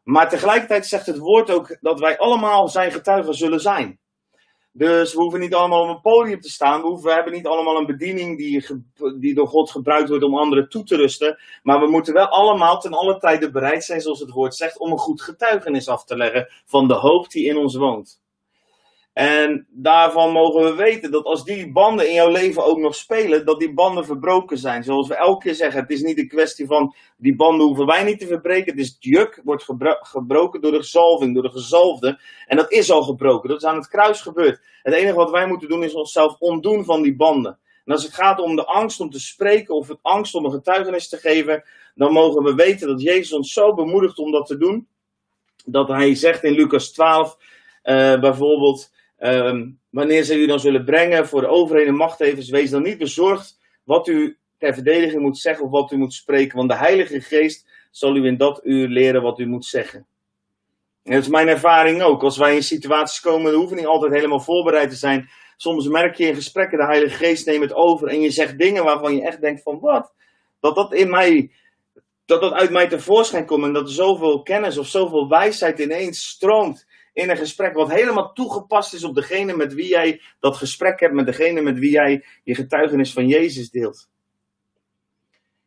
[0.03, 3.99] Maar tegelijkertijd zegt het woord ook dat wij allemaal zijn getuigen zullen zijn.
[4.73, 6.81] Dus we hoeven niet allemaal op een podium te staan.
[6.81, 8.65] We, hoeven, we hebben niet allemaal een bediening die,
[9.19, 11.37] die door God gebruikt wordt om anderen toe te rusten.
[11.63, 14.91] Maar we moeten wel allemaal ten alle tijde bereid zijn, zoals het woord zegt, om
[14.91, 18.21] een goed getuigenis af te leggen van de hoop die in ons woont.
[19.13, 23.45] En daarvan mogen we weten dat als die banden in jouw leven ook nog spelen,
[23.45, 24.83] dat die banden verbroken zijn.
[24.83, 28.03] Zoals we elke keer zeggen, het is niet een kwestie van die banden hoeven wij
[28.03, 28.71] niet te verbreken.
[28.71, 29.65] Het is juk, wordt
[30.01, 32.19] gebroken door de zalving, door de gezalfde.
[32.47, 34.61] En dat is al gebroken, dat is aan het kruis gebeurd.
[34.83, 37.59] Het enige wat wij moeten doen is onszelf ontdoen van die banden.
[37.85, 40.51] En als het gaat om de angst om te spreken of het angst om een
[40.51, 41.63] getuigenis te geven,
[41.95, 44.87] dan mogen we weten dat Jezus ons zo bemoedigt om dat te doen.
[45.65, 47.37] Dat hij zegt in Lucas 12
[47.83, 48.91] uh, bijvoorbeeld.
[49.23, 52.97] Um, wanneer ze u dan zullen brengen voor de overheden en machthevers, wees dan niet
[52.97, 57.21] bezorgd wat u ter verdediging moet zeggen of wat u moet spreken, want de Heilige
[57.21, 60.05] Geest zal u in dat uur leren wat u moet zeggen.
[61.03, 62.23] En dat is mijn ervaring ook.
[62.23, 65.29] Als wij in situaties komen, we hoeven niet altijd helemaal voorbereid te zijn.
[65.57, 68.83] Soms merk je in gesprekken, de Heilige Geest neemt het over en je zegt dingen
[68.83, 70.13] waarvan je echt denkt van wat?
[70.59, 71.51] Dat dat in mij,
[72.25, 76.27] dat dat uit mij tevoorschijn komt en dat er zoveel kennis of zoveel wijsheid ineens
[76.27, 80.99] stroomt in een gesprek wat helemaal toegepast is op degene met wie jij dat gesprek
[80.99, 84.09] hebt, met degene met wie jij je getuigenis van Jezus deelt.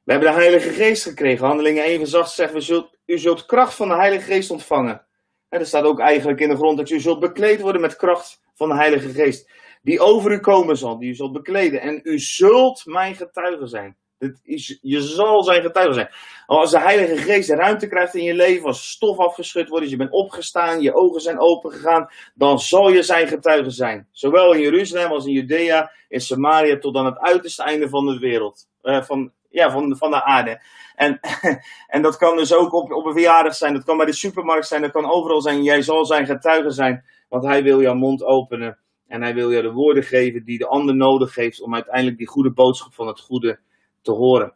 [0.03, 1.47] We hebben de Heilige Geest gekregen.
[1.47, 5.07] Handelingen 1 zacht zegt, u zult, u zult kracht van de Heilige Geest ontvangen.
[5.49, 8.43] En er staat ook eigenlijk in de grond dat u zult bekleed worden met kracht
[8.55, 9.51] van de Heilige Geest.
[9.83, 11.81] Die over u komen zal, die u zult bekleden.
[11.81, 13.97] En u zult mijn getuige zijn.
[14.43, 16.09] Is, je zal zijn getuige zijn.
[16.47, 19.99] Als de Heilige Geest ruimte krijgt in je leven, als stof afgeschud wordt, als je
[19.99, 24.09] bent opgestaan, je ogen zijn opengegaan, dan zal je zijn getuige zijn.
[24.11, 28.19] Zowel in Jeruzalem als in Judea, in Samaria, tot aan het uiterste einde van de
[28.19, 28.69] wereld.
[28.83, 30.61] Uh, van, ja, van, van de aarde.
[30.95, 31.21] En,
[31.95, 34.67] en dat kan dus ook op, op een verjaardag zijn, dat kan bij de supermarkt
[34.67, 35.63] zijn, dat kan overal zijn.
[35.63, 38.79] Jij zal zijn getuige zijn, want hij wil jouw mond openen.
[39.07, 42.27] En hij wil je de woorden geven die de ander nodig heeft om uiteindelijk die
[42.27, 43.59] goede boodschap van het goede
[44.05, 44.55] te horen.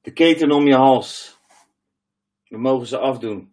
[0.00, 1.38] De keten om je hals.
[2.48, 3.52] We mogen ze afdoen.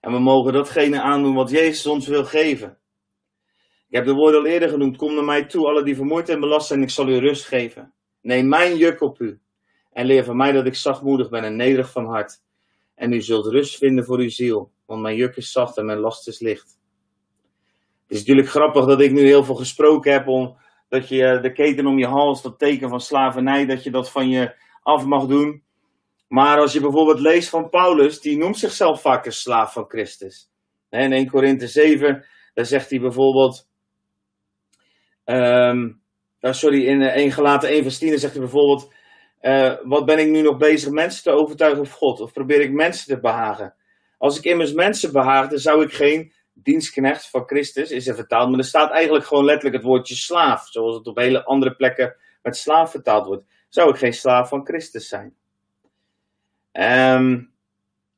[0.00, 2.78] En we mogen datgene aandoen wat Jezus ons wil geven.
[3.88, 4.96] Ik heb de woorden al eerder genoemd.
[4.96, 7.92] Kom naar mij toe, alle die vermoeid en belast zijn, ik zal u rust geven.
[8.20, 9.40] Neem mijn juk op u.
[9.92, 12.42] En leer van mij dat ik zachtmoedig ben en nederig van hart.
[12.94, 14.72] En u zult rust vinden voor uw ziel.
[14.86, 16.78] Want mijn juk is zacht en mijn last is licht.
[18.02, 20.56] Het is natuurlijk grappig dat ik nu heel veel gesproken heb om
[20.90, 24.28] dat je de keten om je hals, dat teken van slavernij, dat je dat van
[24.28, 25.62] je af mag doen.
[26.28, 30.50] Maar als je bijvoorbeeld leest van Paulus, die noemt zichzelf vaak een slaaf van Christus.
[30.90, 33.68] In 1 Korinthe 7, daar zegt hij bijvoorbeeld.
[35.24, 36.02] Um,
[36.40, 38.92] sorry, in 1 eh, gelaten 1 vers 10 zegt hij bijvoorbeeld.
[39.40, 42.20] Uh, wat ben ik nu nog bezig mensen te overtuigen van God?
[42.20, 43.74] Of probeer ik mensen te behagen?
[44.18, 48.50] Als ik immers mensen behaagde, zou ik geen dienstknecht van Christus is er vertaald.
[48.50, 50.68] Maar er staat eigenlijk gewoon letterlijk het woordje slaaf.
[50.68, 54.64] Zoals het op hele andere plekken met slaaf vertaald wordt, zou ik geen slaaf van
[54.66, 55.34] Christus zijn.
[56.72, 57.52] Um,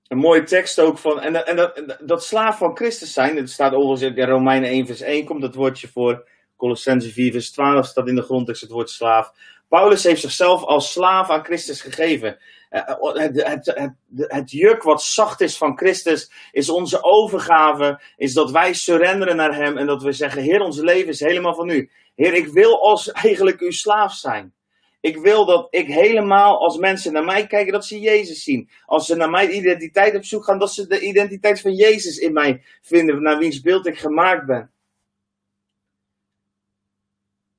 [0.08, 3.72] een mooie tekst ook van, en, en, dat, dat slaaf van Christus zijn, het staat
[3.72, 8.08] overigens in Romeinen 1 vers 1, komt dat woordje voor, Colossense 4 vers 12 staat
[8.08, 9.32] in de grondtekst het woord slaaf.
[9.72, 12.38] Paulus heeft zichzelf als slaaf aan Christus gegeven.
[12.68, 18.00] Eh, eh, het, het, het, het, juk wat zacht is van Christus is onze overgave,
[18.16, 21.54] is dat wij surrenderen naar Hem en dat we zeggen, Heer, ons leven is helemaal
[21.54, 21.90] van U.
[22.14, 24.52] Heer, ik wil als eigenlijk uw slaaf zijn.
[25.00, 28.70] Ik wil dat ik helemaal, als mensen naar mij kijken, dat ze Jezus zien.
[28.86, 32.32] Als ze naar mijn identiteit op zoek gaan, dat ze de identiteit van Jezus in
[32.32, 34.70] mij vinden, naar wiens beeld ik gemaakt ben.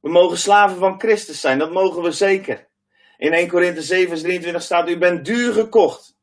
[0.03, 2.67] We mogen slaven van Christus zijn, dat mogen we zeker.
[3.17, 6.15] In 1 Korinthe 7, vers 23 staat: U bent duur gekocht.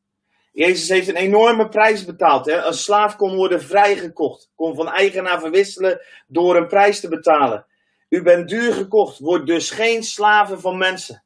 [0.51, 2.45] Jezus heeft een enorme prijs betaald.
[2.45, 2.65] Hè?
[2.65, 7.65] Een slaaf kon worden vrijgekocht, kon van eigenaar verwisselen door een prijs te betalen.
[8.09, 11.23] U bent duur gekocht, word dus geen slaven van mensen.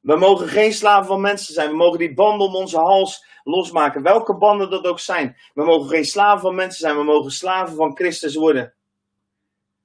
[0.00, 1.70] We mogen geen slaven van mensen zijn.
[1.70, 5.36] We mogen die banden om onze hals losmaken, welke banden dat ook zijn.
[5.54, 8.74] We mogen geen slaven van mensen zijn, we mogen slaven van Christus worden.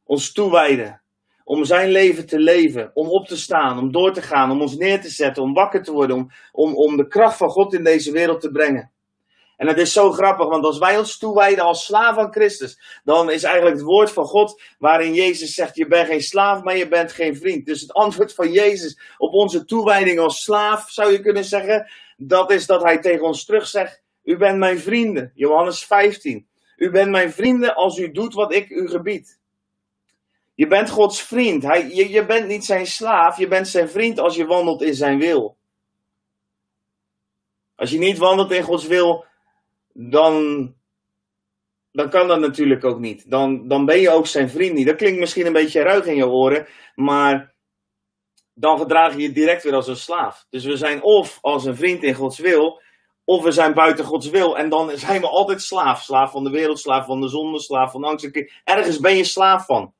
[0.03, 1.02] Ons toewijden
[1.43, 4.77] om zijn leven te leven, om op te staan, om door te gaan, om ons
[4.77, 7.83] neer te zetten, om wakker te worden, om, om, om de kracht van God in
[7.83, 8.91] deze wereld te brengen.
[9.57, 13.31] En het is zo grappig, want als wij ons toewijden als slaaf aan Christus, dan
[13.31, 16.87] is eigenlijk het woord van God waarin Jezus zegt: Je bent geen slaaf, maar je
[16.87, 17.65] bent geen vriend.
[17.65, 22.51] Dus het antwoord van Jezus op onze toewijding als slaaf, zou je kunnen zeggen, dat
[22.51, 25.31] is dat hij tegen ons terug zegt: U bent mijn vrienden.
[25.33, 26.47] Johannes 15.
[26.77, 29.39] U bent mijn vrienden als u doet wat ik u gebied.
[30.55, 31.63] Je bent Gods vriend.
[31.63, 34.95] Hij, je, je bent niet zijn slaaf, je bent zijn vriend als je wandelt in
[34.95, 35.57] zijn wil.
[37.75, 39.25] Als je niet wandelt in Gods wil,
[39.93, 40.73] dan,
[41.91, 43.29] dan kan dat natuurlijk ook niet.
[43.29, 44.87] Dan, dan ben je ook zijn vriend niet.
[44.87, 47.53] Dat klinkt misschien een beetje ruig in je oren, maar
[48.53, 50.45] dan gedraag je je direct weer als een slaaf.
[50.49, 52.81] Dus we zijn of als een vriend in Gods wil,
[53.23, 54.57] of we zijn buiten Gods wil.
[54.57, 56.01] En dan zijn we altijd slaaf.
[56.01, 58.29] Slaaf van de wereld, slaaf van de zonde, slaaf van angst.
[58.63, 59.93] Ergens ben je slaaf van.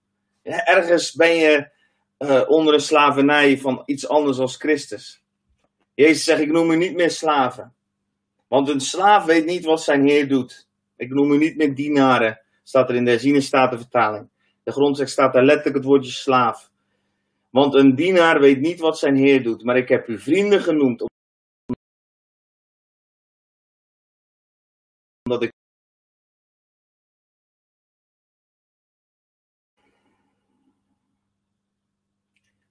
[0.44, 1.70] Ergens ben je
[2.20, 5.24] uh, onder een slavernij van iets anders als Christus.
[5.94, 7.74] Jezus zegt, ik noem u niet meer slaven.
[8.48, 10.68] Want een slaaf weet niet wat zijn heer doet.
[10.98, 14.30] Ik noem u niet meer dienaren, staat er in de herziene vertaling.
[14.64, 16.72] De grondtekst staat daar letterlijk het woordje slaaf.
[17.50, 21.12] Want een dienaar weet niet wat zijn heer doet, maar ik heb u vrienden genoemd.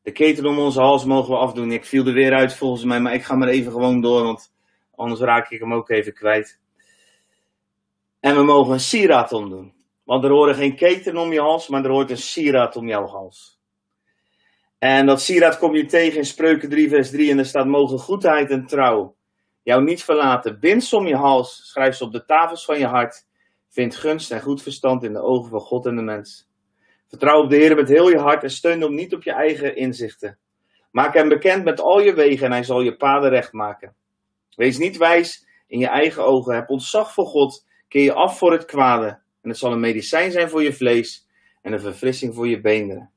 [0.02, 1.72] De keten om onze hals mogen we afdoen.
[1.72, 4.52] Ik viel er weer uit volgens mij, maar ik ga maar even gewoon door, want
[4.94, 6.60] anders raak ik hem ook even kwijt.
[8.20, 9.72] En we mogen een sieraad omdoen.
[10.04, 13.06] Want er horen geen keten om je hals, maar er hoort een sieraad om jouw
[13.06, 13.60] hals.
[14.78, 17.30] En dat sieraad kom je tegen in Spreuken 3, vers 3.
[17.30, 19.16] En er staat: Mogen goedheid en trouw
[19.62, 20.60] jou niet verlaten.
[20.60, 23.26] Bind ze om je hals, schrijf ze op de tafels van je hart.
[23.68, 26.50] Vind gunst en goed verstand in de ogen van God en de mens.
[27.12, 29.76] Vertrouw op de Heer met heel je hart en steun hem niet op je eigen
[29.76, 30.38] inzichten.
[30.90, 33.94] Maak hem bekend met al je wegen en hij zal je paden recht maken.
[34.54, 36.54] Wees niet wijs in je eigen ogen.
[36.54, 37.66] Heb ontzag voor God.
[37.88, 39.06] Keer je af voor het kwade.
[39.42, 41.28] En het zal een medicijn zijn voor je vlees
[41.62, 43.10] en een verfrissing voor je beenderen.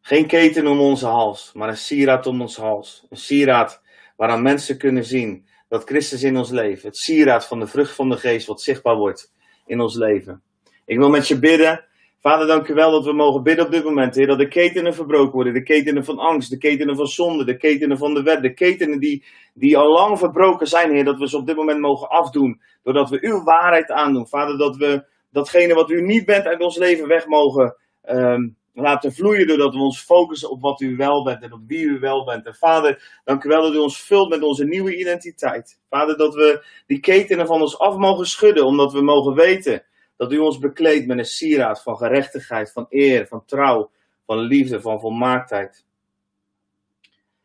[0.00, 3.06] Geen keten om onze hals, maar een sieraad om ons hals.
[3.10, 3.82] Een sieraad
[4.16, 6.82] waaraan mensen kunnen zien dat Christus in ons leeft.
[6.82, 9.38] Het sieraad van de vrucht van de geest wat zichtbaar wordt
[9.70, 10.42] in ons leven.
[10.84, 11.84] Ik wil met je bidden.
[12.20, 14.26] Vader, dank u wel dat we mogen bidden op dit moment, Heer.
[14.26, 15.52] Dat de ketenen verbroken worden.
[15.52, 18.42] De ketenen van angst, de ketenen van zonde, de ketenen van de wet.
[18.42, 19.24] De ketenen die,
[19.54, 21.04] die al lang verbroken zijn, Heer.
[21.04, 22.60] Dat we ze op dit moment mogen afdoen.
[22.82, 24.28] Doordat we uw waarheid aandoen.
[24.28, 27.76] Vader, dat we datgene wat u niet bent uit ons leven weg mogen
[28.08, 29.46] um, laten vloeien.
[29.46, 32.46] Doordat we ons focussen op wat u wel bent en op wie u wel bent.
[32.46, 35.80] En Vader, dank u wel dat u ons vult met onze nieuwe identiteit.
[35.88, 38.66] Vader, dat we die ketenen van ons af mogen schudden.
[38.66, 39.82] Omdat we mogen weten
[40.16, 43.90] dat u ons bekleedt met een sieraad van gerechtigheid, van eer, van trouw,
[44.26, 45.84] van liefde, van volmaaktheid.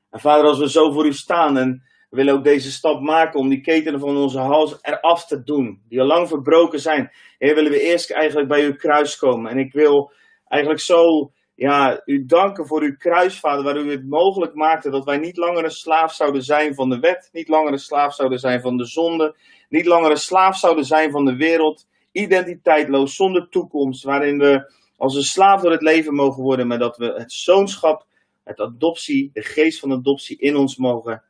[0.10, 3.39] En vader, als we zo voor u staan en we willen ook deze stap maken
[3.39, 7.11] om die ketenen van onze hals eraf te doen, die al lang verbroken zijn.
[7.38, 9.52] Heer, willen we eerst eigenlijk bij uw kruis komen.
[9.52, 10.11] En ik wil
[10.47, 15.05] eigenlijk zo ja, u danken voor uw kruis, vader, waar u het mogelijk maakte dat
[15.05, 18.39] wij niet langer een slaaf zouden zijn van de wet, niet langer een slaaf zouden
[18.39, 19.35] zijn van de zonde,
[19.69, 25.15] niet langer een slaaf zouden zijn van de wereld, identiteitloos, zonder toekomst, waarin we als
[25.15, 28.05] een slaaf door het leven mogen worden, maar dat we het zoonschap,
[28.43, 31.23] het adoptie, de geest van adoptie in ons mogen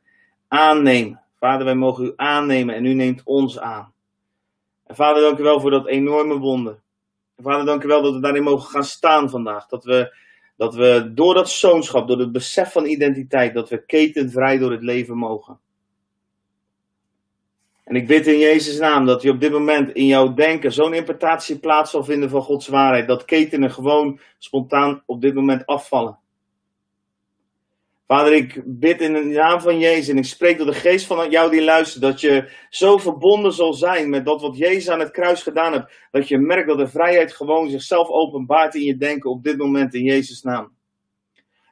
[0.48, 1.20] aannemen.
[1.38, 3.92] Vader, wij mogen u aannemen en u neemt ons aan.
[4.86, 6.78] En vader, dank u wel voor dat enorme wonder.
[7.42, 9.66] Vader, dank u wel dat we daarin mogen gaan staan vandaag.
[9.66, 10.16] Dat we,
[10.56, 14.82] dat we door dat zoonschap, door het besef van identiteit, dat we ketenvrij door het
[14.82, 15.58] leven mogen.
[17.84, 20.94] En ik bid in Jezus' naam dat je op dit moment in jouw denken zo'n
[20.94, 23.06] interpretatie plaats zal vinden van Gods waarheid.
[23.06, 26.18] Dat ketenen gewoon spontaan op dit moment afvallen.
[28.06, 31.30] Vader, ik bid in de naam van Jezus en ik spreek door de geest van
[31.30, 35.10] jou die luistert, dat je zo verbonden zal zijn met dat wat Jezus aan het
[35.10, 39.30] kruis gedaan heeft, dat je merkt dat de vrijheid gewoon zichzelf openbaart in je denken
[39.30, 40.74] op dit moment in Jezus' naam.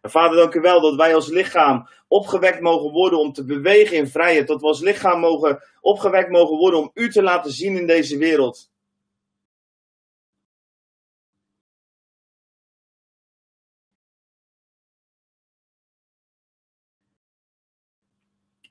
[0.00, 3.96] En Vader, dank u wel dat wij als lichaam opgewekt mogen worden om te bewegen
[3.96, 7.76] in vrijheid, dat we als lichaam mogen, opgewekt mogen worden om u te laten zien
[7.76, 8.72] in deze wereld.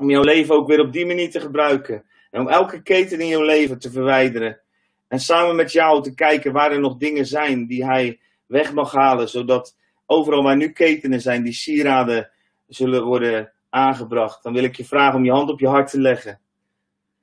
[0.03, 2.03] Om jouw leven ook weer op die manier te gebruiken.
[2.31, 4.59] En om elke keten in jouw leven te verwijderen.
[5.07, 8.91] En samen met jou te kijken waar er nog dingen zijn die hij weg mag
[8.91, 9.29] halen.
[9.29, 12.31] Zodat overal waar nu ketenen zijn, die sieraden
[12.67, 14.43] zullen worden aangebracht.
[14.43, 16.39] Dan wil ik je vragen om je hand op je hart te leggen.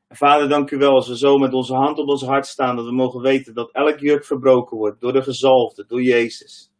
[0.08, 2.76] En vader, dank u wel als we zo met onze hand op ons hart staan.
[2.76, 6.72] Dat we mogen weten dat elk juk verbroken wordt door de gezalfde, door Jezus.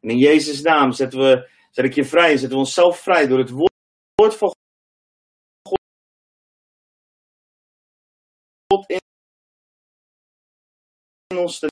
[0.00, 3.38] En in Jezus' naam zetten we, zet ik je vrij, zetten we onszelf vrij door
[3.38, 4.58] het woord van God
[11.38, 11.68] ons te.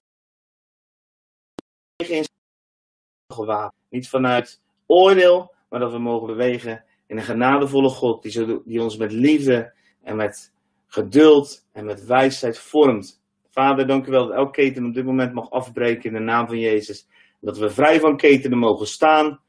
[3.88, 8.96] Niet vanuit oordeel, maar dat we mogen bewegen in een genadevolle God die, die ons
[8.96, 9.72] met liefde
[10.02, 10.52] en met
[10.86, 13.22] geduld en met wijsheid vormt.
[13.50, 16.46] Vader, dank u wel dat elk keten op dit moment mag afbreken in de naam
[16.46, 17.08] van Jezus.
[17.40, 19.40] Dat we vrij van ketenen mogen staan.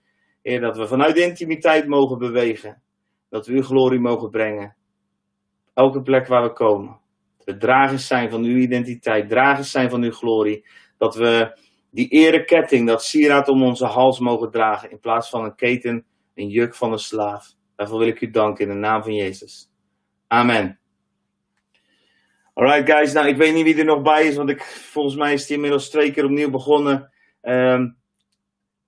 [0.41, 2.81] Heer, dat we vanuit de intimiteit mogen bewegen.
[3.30, 4.76] Dat we uw glorie mogen brengen.
[5.73, 6.99] Elke plek waar we komen
[7.57, 10.65] dragers zijn van uw identiteit, dragers zijn van uw glorie.
[10.97, 11.57] Dat we
[11.91, 16.05] die ereketting, dat sieraad om onze hals mogen dragen, in plaats van een keten,
[16.35, 17.53] een juk van een slaaf.
[17.76, 19.71] Daarvoor wil ik u danken in de naam van Jezus.
[20.27, 20.80] Amen.
[22.53, 25.34] Alright guys, nou ik weet niet wie er nog bij is, want ik, volgens mij
[25.34, 27.11] is die inmiddels twee keer opnieuw begonnen.
[27.41, 27.97] Um,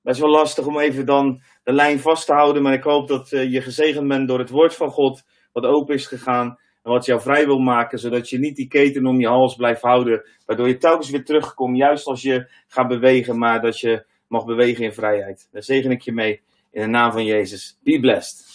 [0.01, 3.31] best wel lastig om even dan de lijn vast te houden, maar ik hoop dat
[3.31, 7.05] uh, je gezegend bent door het woord van God, wat open is gegaan en wat
[7.05, 10.67] jou vrij wil maken, zodat je niet die keten om je hals blijft houden, waardoor
[10.67, 14.93] je telkens weer terugkomt, juist als je gaat bewegen, maar dat je mag bewegen in
[14.93, 15.47] vrijheid.
[15.51, 16.41] Daar zegen ik je mee
[16.71, 17.77] in de naam van Jezus.
[17.83, 18.50] Be blessed.